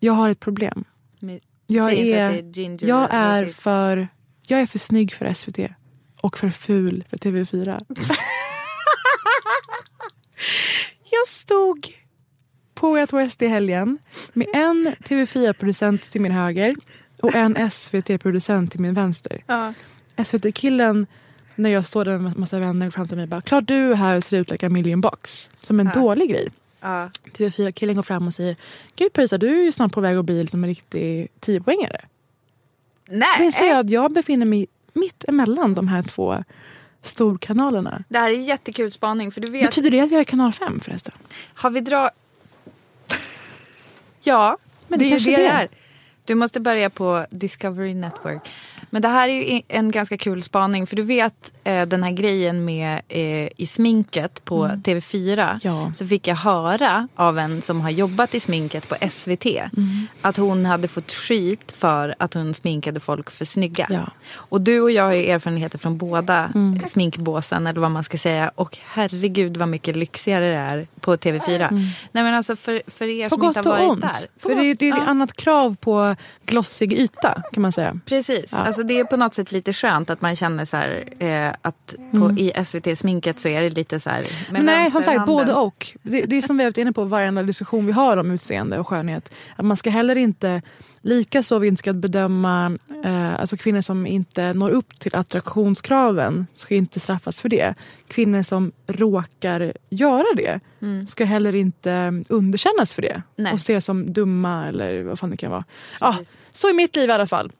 [0.00, 0.84] Jag har ett problem.
[1.18, 4.08] Med, Jag är, är jag är för
[4.46, 5.58] jag är för snygg för SVT.
[6.20, 7.84] Och för ful för TV4.
[11.10, 11.88] jag stod
[12.74, 13.98] på Out West i helgen
[14.32, 16.74] med en TV4-producent till min höger
[17.20, 19.44] och en SVT-producent till min vänster.
[20.24, 21.06] SVT-killen,
[21.54, 24.20] när jag står där med massa vänner fram till mig bara “Klart du är här
[24.20, 25.50] ser ut like a million bucks”.
[25.60, 26.48] Som en dålig grej.
[26.80, 27.10] Ja.
[27.24, 28.56] TV4-killen går fram och säger
[28.96, 32.00] “Gud Parisa, du är ju snart på väg att bli liksom en riktig tiopoängare”.
[33.08, 36.44] Nej, Det inser jag att jag befinner mig mitt emellan de här två
[37.02, 38.04] storkanalerna.
[38.08, 40.80] det här är jättekul spaning för du vet Betyder det att jag är kanal 5
[40.80, 41.14] förresten?
[41.54, 42.10] Har vi dra...
[44.22, 44.56] ja,
[44.88, 45.68] Men det det är ju det det är.
[46.24, 48.50] Du måste börja på Discovery Network.
[48.94, 50.86] Men det här är ju en ganska kul spaning.
[50.86, 55.60] För du vet eh, den här grejen med eh, i sminket på TV4.
[55.62, 55.92] Ja.
[55.94, 59.46] Så fick jag höra av en som har jobbat i sminket på SVT.
[60.20, 63.86] Att hon hade fått skit för att hon sminkade folk för snygga.
[63.90, 64.10] Ja.
[64.34, 66.52] Och du och jag har ju erfarenheter från båda
[66.84, 68.50] sminkbåsen eller vad man ska säga.
[68.54, 71.70] Och herregud vad mycket lyxigare det är på TV4.
[72.12, 74.00] Nej men alltså för, för er På som inte gott har och varit ont.
[74.02, 74.26] där.
[74.40, 75.04] På För det är, gott- det är ett ja.
[75.06, 76.16] annat krav på
[76.46, 78.00] glossig yta kan man säga.
[78.06, 81.52] Precis, alltså det är på något sätt lite skönt att man känner så här eh,
[81.62, 85.96] att på, i SVT-sminket så är det lite så här nej, som sagt både och.
[86.02, 88.78] Det, det är som vi har varit inne på varenda diskussion vi har om utseende
[88.78, 89.34] och skönhet.
[89.56, 90.62] Att man ska heller inte,
[91.00, 96.46] lika så vi inte ska bedöma eh, alltså kvinnor som inte når upp till attraktionskraven
[96.54, 97.74] ska inte straffas för det.
[98.08, 100.60] Kvinnor som råkar göra det
[101.08, 103.52] ska heller inte underkännas för det Nej.
[103.52, 105.64] och ses som dumma eller vad fan det kan vara.
[106.00, 106.38] Ja, Precis.
[106.50, 107.52] så i mitt liv i alla fall.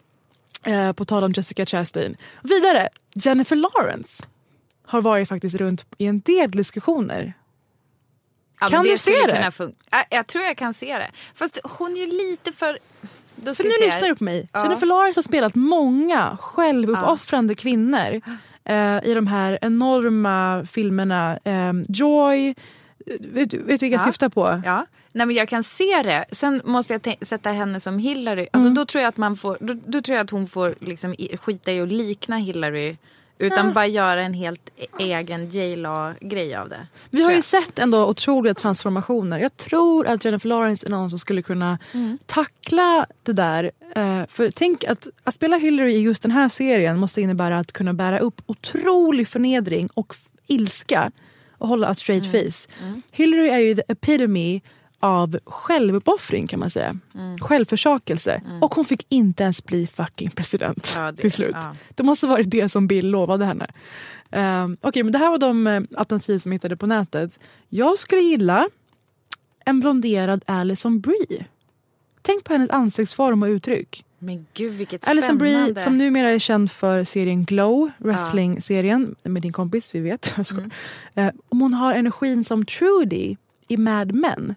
[0.64, 2.16] Eh, på tal om Jessica Chastain.
[2.42, 4.22] Vidare, Jennifer Lawrence
[4.86, 7.32] har varit faktiskt runt i en del diskussioner.
[8.60, 9.50] Ja, Kan du se det?
[9.50, 11.10] Fun- Ja, jag tror jag kan se det.
[11.34, 12.78] Fast hon är ju lite för...
[13.36, 14.48] då ska För nu lyssnar du på mig.
[14.52, 14.62] Ja.
[14.62, 18.20] Jennifer Lawrence har spelat många självuppoffrande kvinnor
[18.64, 21.38] eh, i de här enorma filmerna.
[21.44, 22.54] Eh, Joy,
[23.07, 24.05] vet, du- vet du vilka jag Ja.
[24.07, 24.62] syftar på?
[24.64, 26.24] Ja, nej men jag kan se det.
[26.32, 28.46] Sen måste jag sätta henne som Hillary.
[28.53, 28.74] Alltså Mm.
[28.74, 31.36] då tror jag att man får, då, då tror jag att hon får liksom i-
[31.36, 32.96] skita i att likna Hillary.
[33.38, 33.72] Utan Ja.
[33.72, 36.86] bara göra en helt e- egen J-Law-grej av det.
[37.11, 37.44] Vi har ju jag.
[37.44, 39.38] sett ändå otroliga transformationer.
[39.38, 42.18] Jag tror att Jennifer Lawrence är någon som skulle kunna Mm.
[42.26, 43.70] tackla det där.
[43.94, 47.72] Eh, för tänk att, att spela Hillary i just den här serien måste innebära att
[47.72, 51.11] kunna bära upp otrolig förnedring och ilska
[51.62, 52.50] och hålla a straight Mm.
[52.50, 52.68] face.
[53.12, 54.60] Hillary är ju the epitome
[55.00, 56.96] av självuppoffring kan man säga.
[57.14, 57.38] Mm.
[57.38, 58.42] Självförsakelse.
[58.60, 61.50] Och hon fick inte ens bli fucking president Ja, det- till slut.
[61.54, 61.76] ja.
[61.94, 63.66] Det måste varit det som Bill lovade henne.
[64.64, 67.38] Um, Okej, men det här var de eh, alternativ som jag hittade på nätet.
[67.68, 68.68] Jag skulle gilla
[69.64, 71.44] en blonderad Alison Brie.
[72.22, 74.04] Tänk på hennes ansiktsform och uttryck.
[74.24, 75.72] Men gud vilket Alison spännande.
[75.72, 80.34] Brie som numera är känd för serien Glow, wrestling-serien med din kompis, vi vet.
[80.50, 80.70] Mm.
[81.14, 83.36] Eh, om hon har energin som Trudy
[83.68, 84.54] i Mad Men.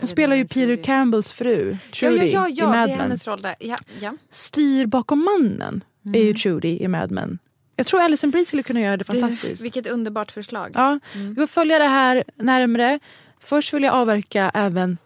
[0.00, 0.84] Hon spelar ju Peter Trudy är.
[0.84, 2.98] Campbells fru, Ja, Trudy, ja, ja, i ja Mad det är Men.
[2.98, 3.54] hennes roll där.
[3.60, 4.16] Ja, ja.
[4.30, 6.26] Styr bakom mannen är Mm.
[6.26, 7.38] ju Trudy i Mad Men.
[7.76, 9.58] Jag tror Alison Brie skulle kunna göra det fantastiskt.
[9.58, 10.70] Du, vilket underbart förslag.
[10.74, 11.28] Ja, Mm.
[11.28, 12.98] Vi får följa det här närmre.
[13.40, 14.98] Först vill jag avverka även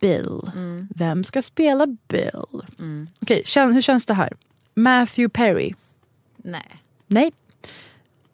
[0.00, 0.40] Bill.
[0.54, 0.88] Mm.
[0.94, 2.62] Vem ska spela Bill?
[3.22, 4.32] Okej, känn, hur känns det här?
[4.74, 5.74] Matthew Perry?
[6.36, 6.82] Nej.
[7.06, 7.32] Nej.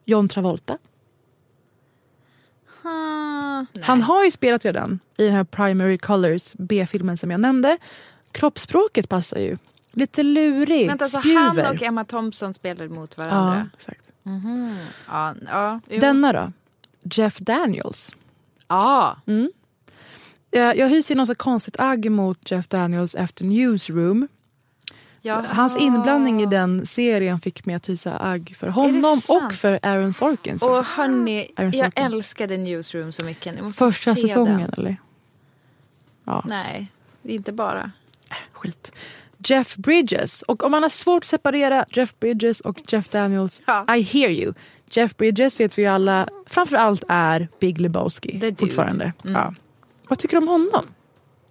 [0.05, 0.79] John Travolta?
[3.73, 3.85] Nej.
[3.85, 7.79] Han har ju spelat redan i den här Primary Colors B-filmen som jag nämnde.
[8.33, 9.57] Kroppsspråket passar ju.
[9.93, 11.65] Lite lurig, Vänta, så spjuver.
[11.65, 13.71] han och Emma Thompson spelar mot Ja, varandra?
[13.77, 14.09] exakt.
[14.23, 14.77] Mhm.
[15.09, 16.01] Ja, ja, jo.
[16.01, 16.53] Denna då?
[17.03, 18.11] Jeff Daniels.
[18.69, 19.17] Ja.
[19.27, 19.51] Mm.
[20.55, 24.29] Jag, jag hyser något så konstigt agg mot Jeff Daniels efter Newsroom.
[25.23, 25.43] Jaha.
[25.49, 30.15] Hans inblandning i den serien fick mig att hysa agg för honom och för Aaron
[30.15, 30.59] Sorkin.
[30.63, 32.05] Och hörni, Aaron jag Sorkin.
[32.05, 33.55] älskade Newsroom så mycket.
[33.55, 34.71] Ni måste Första se säsongen Den.
[34.79, 34.97] eller?
[36.25, 36.87] Ja, Nej,
[37.23, 37.91] inte bara.
[38.53, 38.93] skit.
[39.39, 40.43] Jeff Bridges.
[40.43, 43.97] Och om man har svårt att separera Jeff Bridges och Jeff Daniels, Ja.
[43.97, 44.53] I hear you.
[44.91, 49.13] Jeff Bridges vet vi ju alla framförallt är Big Lebowski fortfarande.
[49.25, 49.35] Mm.
[49.37, 49.55] Ja.
[50.15, 50.87] Vad tycker du om honom?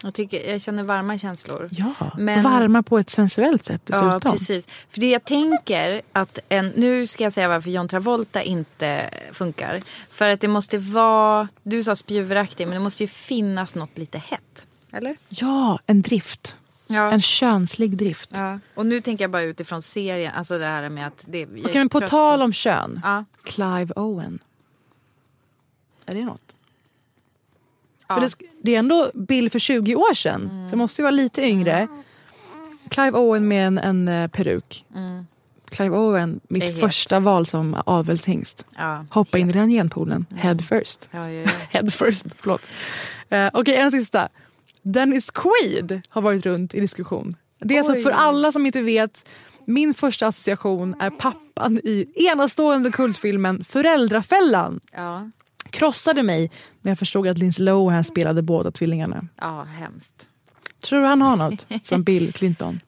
[0.03, 1.69] Jag, tycker, jag känner varma känslor.
[1.71, 4.09] Ja, Men- varma på ett sensuellt sätt dessutom.
[4.09, 4.67] Ja, precis.
[4.89, 9.81] För det jag tänker att en, nu ska jag säga varför John Travolta inte funkar.
[10.09, 14.17] För att det måste vara, du sa spjuveraktig, men det måste ju finnas något lite
[14.17, 14.67] hett.
[14.91, 15.17] Eller?
[15.29, 16.57] Ja, en drift.
[16.87, 17.11] Ja.
[17.11, 18.29] En könslig drift.
[18.33, 18.59] ja.
[18.75, 21.89] Och nu tänker jag bara utifrån serien, alltså det här med att det, Okej, men
[21.89, 23.01] på tal om kön.
[23.03, 23.25] Ja.
[23.43, 24.39] Clive Owen.
[26.05, 26.52] Är det något?
[28.13, 30.67] För det, det är ändå Bill för 20 år sedan.
[30.67, 31.87] Så det måste ju vara lite yngre.
[32.89, 34.85] Clive Owen med en, en eh, peruk.
[35.65, 36.79] Clive Owen, mitt het.
[36.79, 38.65] första val som avelshingst.
[38.77, 39.53] Ja, Hoppa in i het.
[39.53, 40.25] den genpoolen.
[40.35, 41.09] Head first.
[41.11, 41.49] Ja, ja.
[41.69, 42.61] Head first, förlåt.
[43.33, 44.29] Uh, Okej, en sista.
[44.81, 47.35] Dennis Quaid har varit runt i diskussion.
[47.59, 48.03] Det är alltså Oj.
[48.03, 49.29] för alla som inte vet,
[49.65, 54.79] min första association är pappan i enastående kultfilmen Föräldrafällan.
[54.93, 55.29] ja.
[55.73, 56.51] Krossade mig
[56.81, 59.27] när jag förstod att Lindsay Lohan spelade båda tvillingarna.
[59.41, 60.29] ja, hemskt.
[60.81, 62.79] Tror du han har något som Bill Clinton?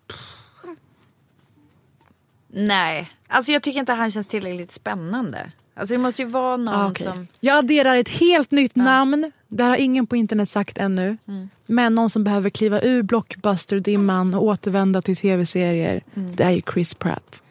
[2.47, 5.51] Nej, alltså jag tycker inte han känns tillräckligt spännande.
[5.75, 7.03] Alltså det måste ju vara någon Ah, okej.
[7.05, 7.27] som...
[7.39, 9.31] Jag adderar ett helt nytt namn.
[9.47, 11.17] Det har ingen på internet sagt ännu.
[11.27, 11.49] Mm.
[11.65, 16.03] Men någon som behöver kliva ur blockbuster-dimman och återvända till tv-serier.
[16.15, 16.35] Mm.
[16.35, 17.41] Det är ju Chris Pratt.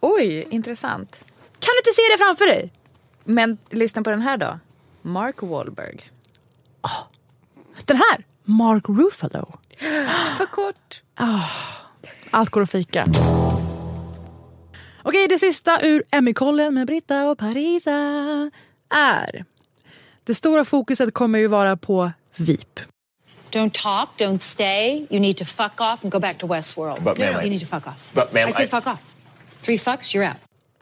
[0.00, 1.24] Oj, intressant.
[1.60, 2.72] Kan du inte se det framför dig?
[3.26, 4.58] Men lyssna på den här då.
[5.02, 6.10] Mark Wahlberg.
[7.84, 9.58] Den här, Mark Ruffalo.
[10.38, 11.02] För kort.
[12.30, 13.06] Allt går att fika.
[15.02, 17.90] Okej, det sista ur Emmy-kollen med Britta och Parisa
[18.94, 19.44] är...
[20.24, 22.80] Det stora fokuset kommer ju vara på VIP.
[23.50, 25.06] Don't talk, don't stay.
[25.10, 27.02] You need to fuck off and go back to Westworld.
[27.02, 28.10] But, no, no, I- you need to fuck off.
[28.14, 29.14] But, ma'am, I said I- fuck off.
[29.62, 30.36] Three fucks, you're out.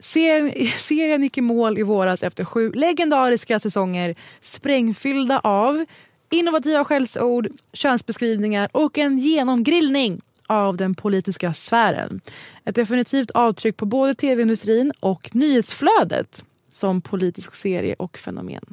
[0.05, 5.85] Serien, serien gick i mål i våras efter sju legendariska säsonger sprängfyllda av
[6.29, 12.21] innovativa skällsord, könsbeskrivningar och en genomgrillning av den politiska sfären.
[12.65, 16.43] Ett definitivt avtryck på både tv-industrin och nyhetsflödet
[16.73, 18.63] som politisk serie och fenomen.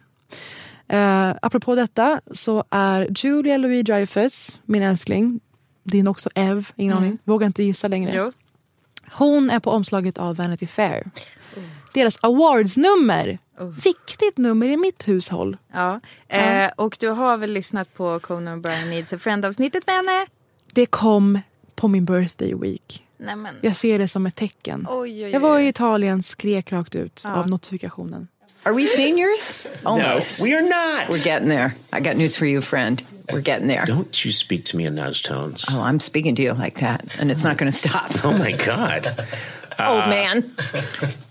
[0.92, 5.40] Uh, apropå detta så är Julia Louis-Dreyfus, min älskling,
[5.82, 8.14] din också Ev, ingen aning, vågar inte gissa längre.
[8.16, 8.32] Jo.
[9.12, 11.10] Hon är på omslaget av Vanity Fair.
[11.94, 13.38] Deras awardsnummer.
[13.84, 15.56] Viktigt nummer i mitt hushåll.
[15.72, 16.00] Ja.
[16.28, 20.26] Eh, och du har väl lyssnat på Conan O'Brien Needs a Friend-avsnittet med henne?
[20.72, 21.40] Det kom
[21.74, 23.04] på min birthday week.
[23.16, 23.54] Nej, men.
[23.60, 24.86] Jag ser det som ett tecken.
[24.90, 25.30] Oj, oj, oj.
[25.30, 28.28] Jag var i Italien, skrek rakt ut av notifikationen.
[28.64, 29.66] Are we seniors?
[29.84, 30.40] Almost.
[30.40, 31.08] No, we are not.
[31.08, 31.74] We're getting there.
[31.92, 33.02] I got news for you, friend.
[33.32, 33.84] We're getting there.
[33.84, 35.64] Don't you speak to me in those tones.
[35.70, 38.10] Oh, I'm speaking to you like that, and it's not going to stop.
[38.24, 39.06] Oh my God.
[39.78, 40.54] Old uh, man.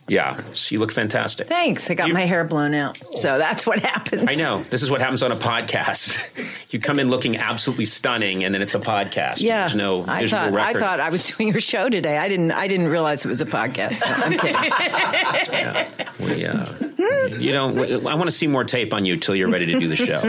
[0.08, 1.48] Yeah, so you look fantastic.
[1.48, 1.90] Thanks.
[1.90, 2.98] I got You- my hair blown out.
[3.18, 4.26] So that's what happens.
[4.28, 4.62] I know.
[4.64, 6.28] This is what happens on a podcast.
[6.72, 9.42] You come in looking absolutely stunning, and then it's a podcast.
[9.42, 9.60] Yeah.
[9.60, 12.18] There's no I visual thought, I thought I was doing your show today.
[12.18, 12.52] I didn't.
[12.52, 14.00] I didn't realize it was a podcast.
[14.00, 15.88] No, I'm kidding.
[16.20, 17.78] We, uh, you don't.
[18.08, 20.22] I want to see more tape on you till you're ready to do the show.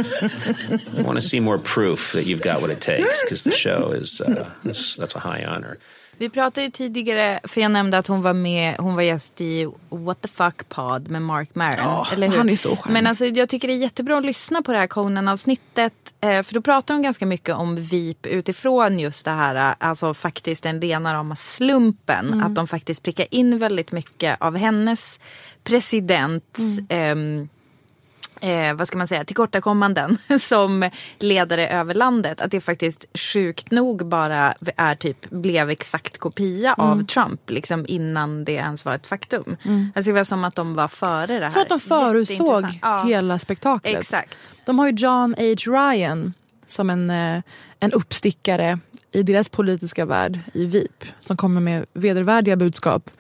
[0.99, 3.93] I want to see more proof that you've got what it takes because the show
[3.93, 5.79] is uh, that's, that's a high honor.
[6.23, 9.69] Vi pratade ju tidigare, för jag nämnde att hon var med, hon var gäst i
[9.89, 11.79] What the fuck pod med Mark Maron.
[11.79, 12.37] Ja, eller hur?
[12.37, 12.93] han är så charmig.
[12.93, 16.15] Men alltså, jag tycker det är jättebra att lyssna på det här Conan-avsnittet.
[16.21, 20.15] Eh, för då pratar hon ganska mycket om VIP utifrån just det här, eh, alltså
[20.15, 22.27] faktiskt den rena rama slumpen.
[22.27, 22.47] Mm.
[22.47, 25.19] Att de faktiskt prickar in väldigt mycket av hennes
[25.65, 26.59] president.
[26.59, 26.87] Mm.
[26.89, 27.49] ehm,
[28.43, 32.41] eh, vad ska man säga, tillkortakommanden som ledare över landet.
[32.41, 36.91] Att det faktiskt sjukt nog bara är typ, blev exakt kopia Mm.
[36.91, 39.57] av Trump liksom innan det ens var ett faktum.
[39.65, 39.93] Mm.
[39.95, 41.51] Alltså det var som att de var före det här.
[41.51, 42.65] Så att de förutsåg.
[42.83, 43.99] Ja, hela spektaklet.
[43.99, 44.39] Exakt.
[44.67, 45.45] De har ju John H.
[45.73, 46.35] Ryan
[46.69, 47.43] som en, eh,
[47.81, 48.79] en uppstickare
[49.13, 51.05] i deras politiska värld i VIP.
[51.21, 53.11] Som kommer med vedervärdiga budskap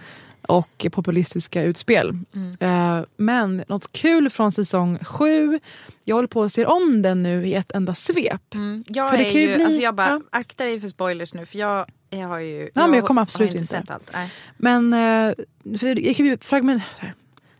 [0.48, 2.18] och populistiska utspel.
[2.34, 2.56] Mm.
[2.60, 5.60] Eh, Men något kul från säsong sju.
[6.04, 8.54] Jag håller på att se om den nu i ett enda svep.
[8.54, 8.84] Mm.
[8.88, 10.20] Jag, För det är kan ju ju, bli- alltså jag bara, ja.
[10.30, 13.48] akta dig för spoilers nu för jag, jag har ju Ja, men jag kommer absolut
[13.50, 13.66] inte inte.
[13.76, 14.10] sett allt.
[14.12, 14.30] Nej.
[14.56, 15.34] Men eh,
[15.78, 16.82] för det, kan bli fragment,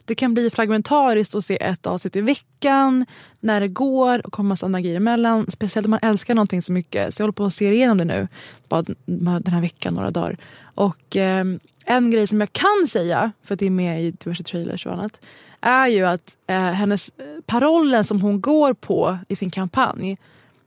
[0.04, 3.06] det kan bli fragmentariskt att se ett avsnitt i veckan
[3.40, 5.50] när det går och kommer massa grejer emellan.
[5.50, 7.14] Speciellt om man älskar någonting så mycket.
[7.14, 8.28] Så jag håller på att se igenom det nu.
[8.68, 10.36] Bara den här veckan, några dagar.
[10.74, 11.44] Och eh,
[11.84, 14.92] en grej som jag kan säga, för att det är med i diverse trailers och
[14.92, 15.20] annat,
[15.60, 17.10] är ju att eh, hennes
[17.46, 20.18] parollen som hon går på i sin kampanj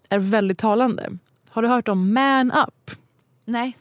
[0.09, 1.09] är väldigt talande.
[1.49, 2.91] Har du hört om man up?
[3.45, 3.77] Nej.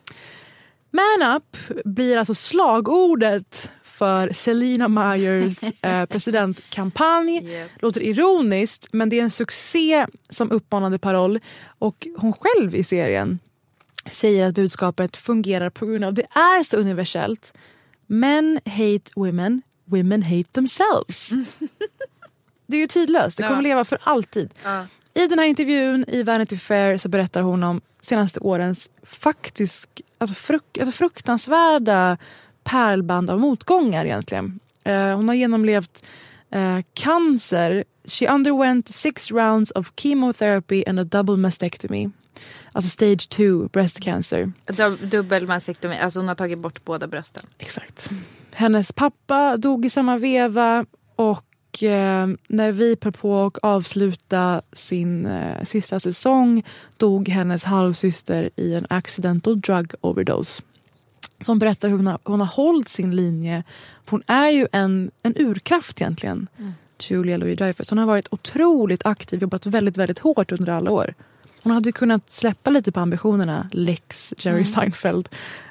[0.90, 7.66] Man up blir alltså slagordet för Selina Myers eh, presidentkampanj.
[7.78, 11.40] Låter ironiskt men det är en succé som uppmanande paroll.
[11.78, 13.38] Och hon själv i serien
[14.10, 17.52] säger att budskapet fungerar på grund av det är så universellt.
[18.06, 21.28] Men hate women, women hate themselves.
[22.66, 23.60] det är ju tidlöst, det kommer Ja.
[23.60, 24.54] leva för alltid.
[24.64, 24.86] Ja.
[25.14, 29.88] I den här intervjun i Vanity Fair så berättar hon om senaste årens faktisk,
[30.18, 32.16] alltså fruk, alltså fruktansvärda
[32.64, 34.58] pärlband av motgångar egentligen.
[34.84, 36.04] Eh, hon har genomlevt
[36.50, 37.84] eh, cancer.
[38.06, 42.10] She underwent six rounds of chemotherapy and a double mastectomy.
[42.72, 44.52] Alltså stage 2 breast cancer.
[44.66, 47.46] Dub- Dubbel mastektomi, alltså hon har tagit bort båda brösten.
[47.58, 48.10] Exakt.
[48.54, 50.86] Hennes pappa dog i samma veva
[51.16, 56.62] och eh, när vi höll på att avsluta sin eh, sista säsong
[56.96, 60.62] dog hennes halvsyster i en accidental drug overdose.
[61.44, 63.62] Som berättar hur hon har, hon har hållit sin linje.
[64.04, 66.46] För hon är ju en, en urkraft egentligen.
[66.98, 67.90] Julia Louis-Dreyfus.
[67.90, 71.14] Hon har varit otroligt aktiv, jobbat väldigt, väldigt hårt under alla år.
[71.62, 74.64] Hon hade kunnat släppa lite på ambitionerna, lex Jerry Mm.
[74.64, 75.28] Seinfeld.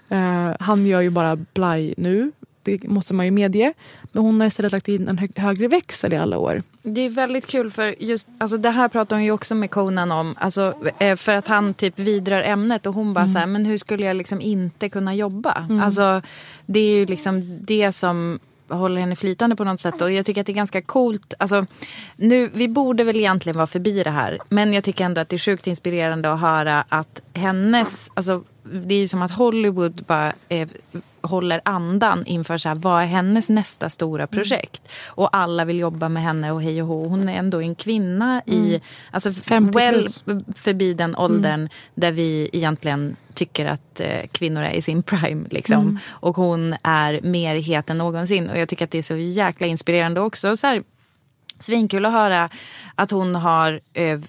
[0.10, 2.32] Eh, han gör ju bara blaj nu,
[2.64, 3.74] det måste man ju medge.
[4.12, 6.62] Men hon har istället lagt in en hö högre växel i alla år.
[6.84, 10.12] Det är väldigt kul för just, alltså det här pratar hon ju också med Conan
[10.12, 10.36] om.
[10.40, 13.34] Alltså, eh, för att han typ vidrör ämnet och hon bara Mm.
[13.34, 15.66] så här, men hur skulle jag liksom inte kunna jobba?
[15.70, 15.84] Mm.
[15.84, 16.22] Alltså
[16.66, 18.40] det är ju liksom det som
[18.74, 21.34] håller henne flytande på något sätt och jag tycker att det är ganska coolt.
[21.40, 21.66] Alltså,
[22.16, 25.36] nu, vi borde väl egentligen vara förbi det här men jag tycker ändå att det
[25.36, 30.34] är sjukt inspirerande att höra att hennes, alltså det är ju som att Hollywood bara
[30.50, 30.68] eh,
[31.22, 34.82] håller andan inför så här, vad är hennes nästa stora projekt?
[35.06, 37.08] Och alla vill jobba med henne och hej och hå.
[37.08, 38.82] Hon är ändå en kvinna i, Mm.
[39.12, 40.24] alltså 50 well plus.
[40.60, 45.46] förbi den åldern där vi egentligen tycker att eh, kvinnor är i sin prime.
[45.50, 45.82] Liksom.
[45.82, 46.00] Mm.
[46.08, 48.50] Och hon är mer het än någonsin.
[48.50, 50.58] Och jag tycker att det är så jäkla inspirerande också.
[50.58, 50.84] Så här,
[51.60, 52.50] svinkul att höra
[52.96, 54.20] att hon har eh,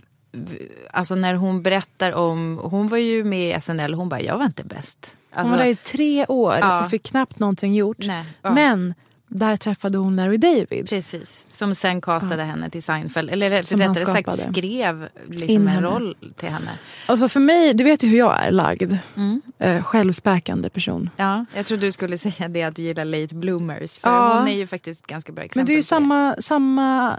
[0.90, 4.44] Alltså när hon berättar om, hon var ju med i SNL, hon bara jag var
[4.44, 5.16] inte bäst.
[5.30, 6.84] Hon Alltså, var där i tre år Ja.
[6.84, 7.96] och fick knappt någonting gjort.
[7.98, 8.50] Nej, ja.
[8.54, 8.94] Men
[9.28, 10.88] där träffade hon Larry David.
[10.88, 13.30] Precis, som sen castade henne till Seinfeld.
[13.30, 16.70] Eller Som rättare sagt skrev liksom en roll till henne.
[17.06, 18.96] Alltså för mig, du vet ju hur jag är lagd.
[19.16, 19.42] Mm.
[19.58, 21.10] Eh, självspäkande person.
[21.16, 23.98] Ja, jag trodde du skulle säga det att du gillar late bloomers.
[23.98, 24.38] För Ja.
[24.38, 25.60] hon är ju faktiskt ett ganska bra exempel.
[25.60, 27.16] Men det är ju samma, samma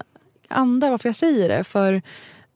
[0.47, 1.63] anda varför jag säger det.
[1.63, 2.01] För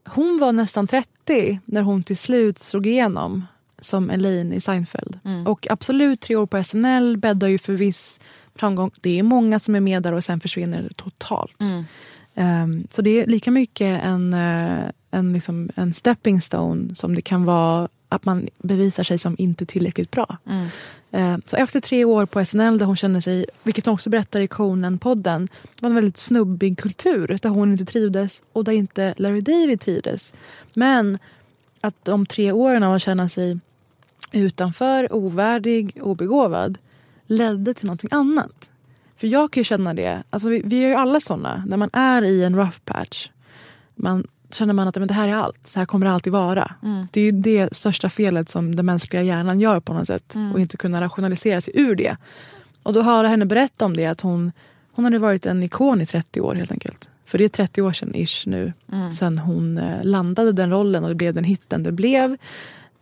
[0.06, 3.46] hon var nästan 30 när hon till slut slog igenom.
[3.82, 5.20] som Elaine i Seinfeld.
[5.26, 5.48] Mm.
[5.48, 8.20] Och absolut, tre år på SNL bäddar ju för viss
[8.60, 8.92] framgång.
[9.02, 11.62] Det är många som är med där och sen försvinner totalt.
[11.62, 11.84] Mm.
[12.36, 17.22] Ehm, så det är lika mycket en, eh, en, liksom, en stepping stone som det
[17.22, 20.38] kan vara att man bevisar sig som inte tillräckligt bra.
[20.46, 20.68] Mm.
[21.12, 24.40] Ehm, så efter tre år på SNL där hon kände sig, vilket hon också berättar
[24.40, 29.14] i Conan-podden, det var en väldigt snubbig kultur där hon inte trivdes och där inte
[29.18, 30.34] Larry David trivdes.
[30.74, 31.20] Men
[31.82, 33.60] att de tre åren av att känna sig
[34.32, 36.78] utanför, ovärdig, obegåvad
[37.30, 38.72] ledde till någonting annat.
[39.16, 41.90] För jag kan ju känna det, alltså vi, vi är ju alla såna, när man
[41.94, 43.30] är i en rough patch.
[43.96, 46.76] Man känner man att men det här är allt, så här kommer det alltid vara.
[46.84, 47.08] Mm.
[47.12, 50.36] Det är ju det största felet som den mänskliga hjärnan gör på något sätt.
[50.36, 50.52] Mm.
[50.54, 52.18] Och inte kunna rationalisera sig ur det.
[52.84, 54.52] Och då höra henne berätta om det, att hon,
[54.92, 57.10] hon hade varit en ikon i 30 år helt enkelt.
[57.26, 59.12] För det är 30 år sedan ish nu, Mm.
[59.12, 62.38] sen hon eh, landade den rollen och det blev den hitten det blev.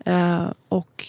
[0.06, 1.06] Eh, och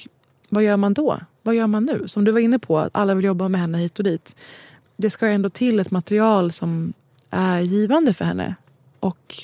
[0.49, 1.21] vad gör man då?
[1.49, 2.09] Vad gör man nu?
[2.09, 4.37] Som du var inne på, att alla vill jobba med henne hit och dit.
[4.97, 6.93] Det ska ändå till ett material som
[7.31, 8.55] är givande för henne.
[9.01, 9.35] Och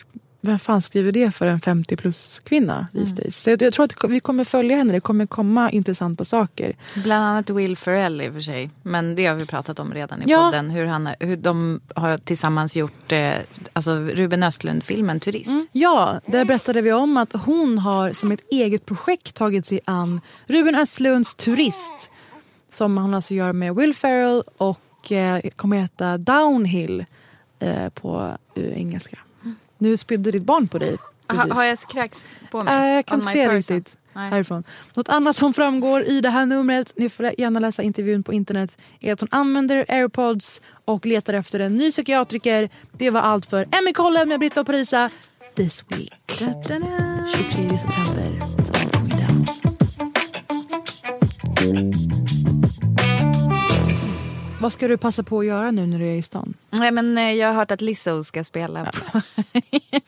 [0.44, 3.14] vem fan skriver det för en 50 plus kvinna these Mm.
[3.14, 3.42] days?
[3.42, 4.92] Så jag, jag tror att vi kommer följa henne.
[4.92, 6.76] Det kommer komma intressanta saker.
[6.94, 8.70] Bland annat Will Ferrell i och för sig.
[8.82, 10.38] Men det har vi pratat om redan i Ja.
[10.44, 10.70] podden.
[10.70, 13.32] Hur, han, hur de har tillsammans gjort eh,
[13.72, 15.50] alltså Ruben Östlund-filmen Turist.
[15.72, 20.20] Ja, där berättade vi om att hon har som ett eget projekt tagit sig an
[20.46, 22.10] Ruben Östlunds Turist.
[22.72, 27.04] Som han alltså gör med Will Ferrell och eh, kommer heta Downhill
[27.58, 29.18] eh, på eh, engelska.
[29.84, 30.96] Nu spydde ditt barn på dig.
[31.28, 32.74] Ha, har jag kräks på mig?
[32.74, 33.54] Eh, jag kan my se person?
[33.56, 34.30] riktigt Nej.
[34.30, 34.64] härifrån.
[34.94, 38.78] Något annat som framgår i det här numret, ni får gärna läsa intervjun på internet,
[39.00, 42.68] är att hon använder airpods och letar efter en ny psykiatriker.
[42.92, 45.10] Det var allt för Emmy-kollen med Britta och Parisa
[45.54, 46.12] this week.
[46.28, 46.48] 23
[47.68, 48.40] september.
[54.60, 56.54] Vad ska du passa på att göra nu när du är i stan?
[56.78, 58.84] Nej, men eh, jag har hört att Lizzo ska spela.
[58.84, 59.20] På...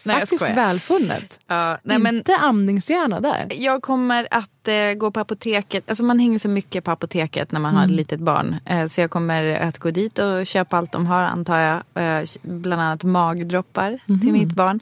[0.02, 1.38] Nej, Faktiskt välfunnet.
[1.46, 3.48] Ja, nej, men Inte amningshjärna där.
[3.58, 5.84] jag kommer att eh, gå på apoteket.
[5.88, 7.96] Alltså man hänger så mycket på apoteket när man har ett Mm.
[7.96, 8.56] litet barn.
[8.66, 11.76] Eh, så jag kommer att gå dit och köpa allt de har antar jag.
[12.20, 14.20] Eh, bland annat magdroppar Mhm.
[14.20, 14.80] till mitt barn.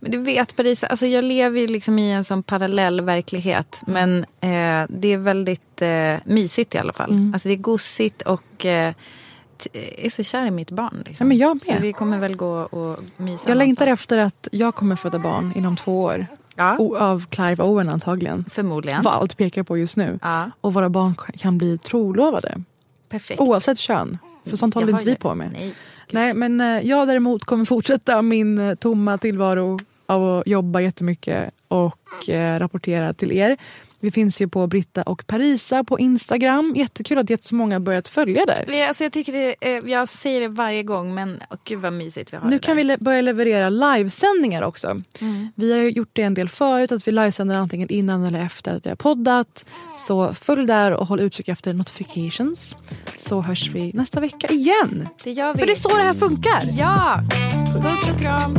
[0.00, 3.80] Men du vet Parisa, alltså jag lever ju liksom i en sån parallell verklighet.
[3.86, 7.10] Men eh, det är väldigt eh, mysigt i alla fall.
[7.10, 7.34] Mm.
[7.34, 8.66] Alltså det är gosigt och
[9.72, 11.02] är så kär i mitt barn.
[11.06, 11.24] Liksom.
[11.24, 11.82] Ja, men jag Så med.
[11.82, 14.00] vi kommer väl gå och mysa Jag längtar någonstans.
[14.00, 16.26] efter att jag kommer föda barn inom två år.
[16.78, 18.44] O- av Clive Owen antagligen.
[18.50, 19.02] Förmodligen.
[19.02, 20.18] Vad allt pekar på just nu.
[20.22, 20.50] Ja.
[20.60, 22.62] Och våra barn kan bli trolovade.
[23.08, 23.40] Perfekt.
[23.40, 24.18] Oavsett kön.
[24.46, 25.16] För sånt håller inte vi ja.
[25.20, 25.50] på med.
[25.52, 25.74] Nej.
[26.10, 31.54] Nej, men eh, jag däremot kommer fortsätta min eh, tomma tillvaro av att jobba jättemycket
[31.68, 33.56] och eh, rapportera till er.
[34.02, 36.72] Vi finns ju på Britta och Parisa på Instagram.
[36.76, 38.86] Jättekul att jättemånga har börjat följa där.
[38.88, 42.32] Alltså jag, tycker det, eh, jag säger det varje gång men åh, gud vad mysigt
[42.32, 44.86] vi har Nu kan vi le- börja leverera livesändningar också.
[45.20, 45.48] Mm.
[45.54, 48.86] Vi har gjort det en del förut, att vi livesänder antingen innan eller efter att
[48.86, 49.64] vi har poddat.
[50.06, 52.76] Så följ där och håll utkik efter notifications.
[53.28, 55.08] Så hörs vi nästa vecka igen.
[55.24, 55.58] Det gör vi.
[55.60, 56.60] För det är så det här funkar.
[56.78, 57.18] Ja!
[57.82, 58.58] Puss och kram.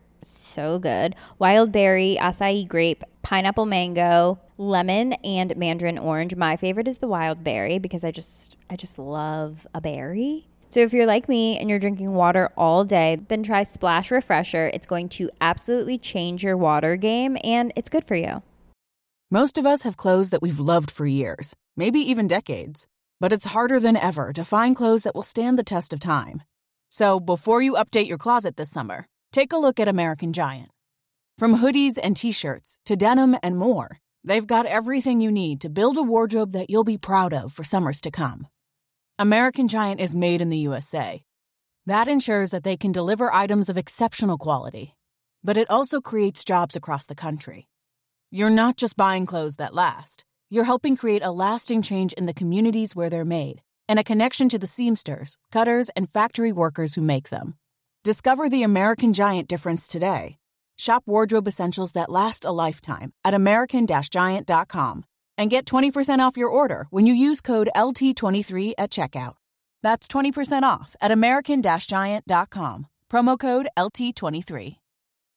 [0.23, 1.15] so good.
[1.39, 6.35] Wild berry, acai grape, pineapple mango, lemon, and mandarin orange.
[6.35, 10.47] My favorite is the wild berry because I just I just love a berry.
[10.69, 14.71] So if you're like me and you're drinking water all day, then try Splash Refresher.
[14.73, 18.41] It's going to absolutely change your water game and it's good for you.
[19.29, 22.87] Most of us have clothes that we've loved for years, maybe even decades.
[23.19, 26.43] But it's harder than ever to find clothes that will stand the test of time.
[26.89, 30.69] So before you update your closet this summer, take a look at American Giant.
[31.37, 35.69] From hoodies and t shirts to denim and more, they've got everything you need to
[35.69, 38.47] build a wardrobe that you'll be proud of for summers to come.
[39.17, 41.23] American Giant is made in the USA.
[41.85, 44.95] That ensures that they can deliver items of exceptional quality,
[45.43, 47.67] but it also creates jobs across the country.
[48.29, 52.33] You're not just buying clothes that last, you're helping create a lasting change in the
[52.33, 57.01] communities where they're made and a connection to the seamsters, cutters, and factory workers who
[57.01, 57.55] make them.
[58.03, 60.37] Discover the American Giant difference today.
[60.75, 65.03] Shop wardrobe essentials that last a lifetime at American Giant.com
[65.37, 69.35] and get 20% off your order when you use code LT23 at checkout.
[69.83, 72.87] That's 20% off at American Giant.com.
[73.11, 74.80] Promo code LT23.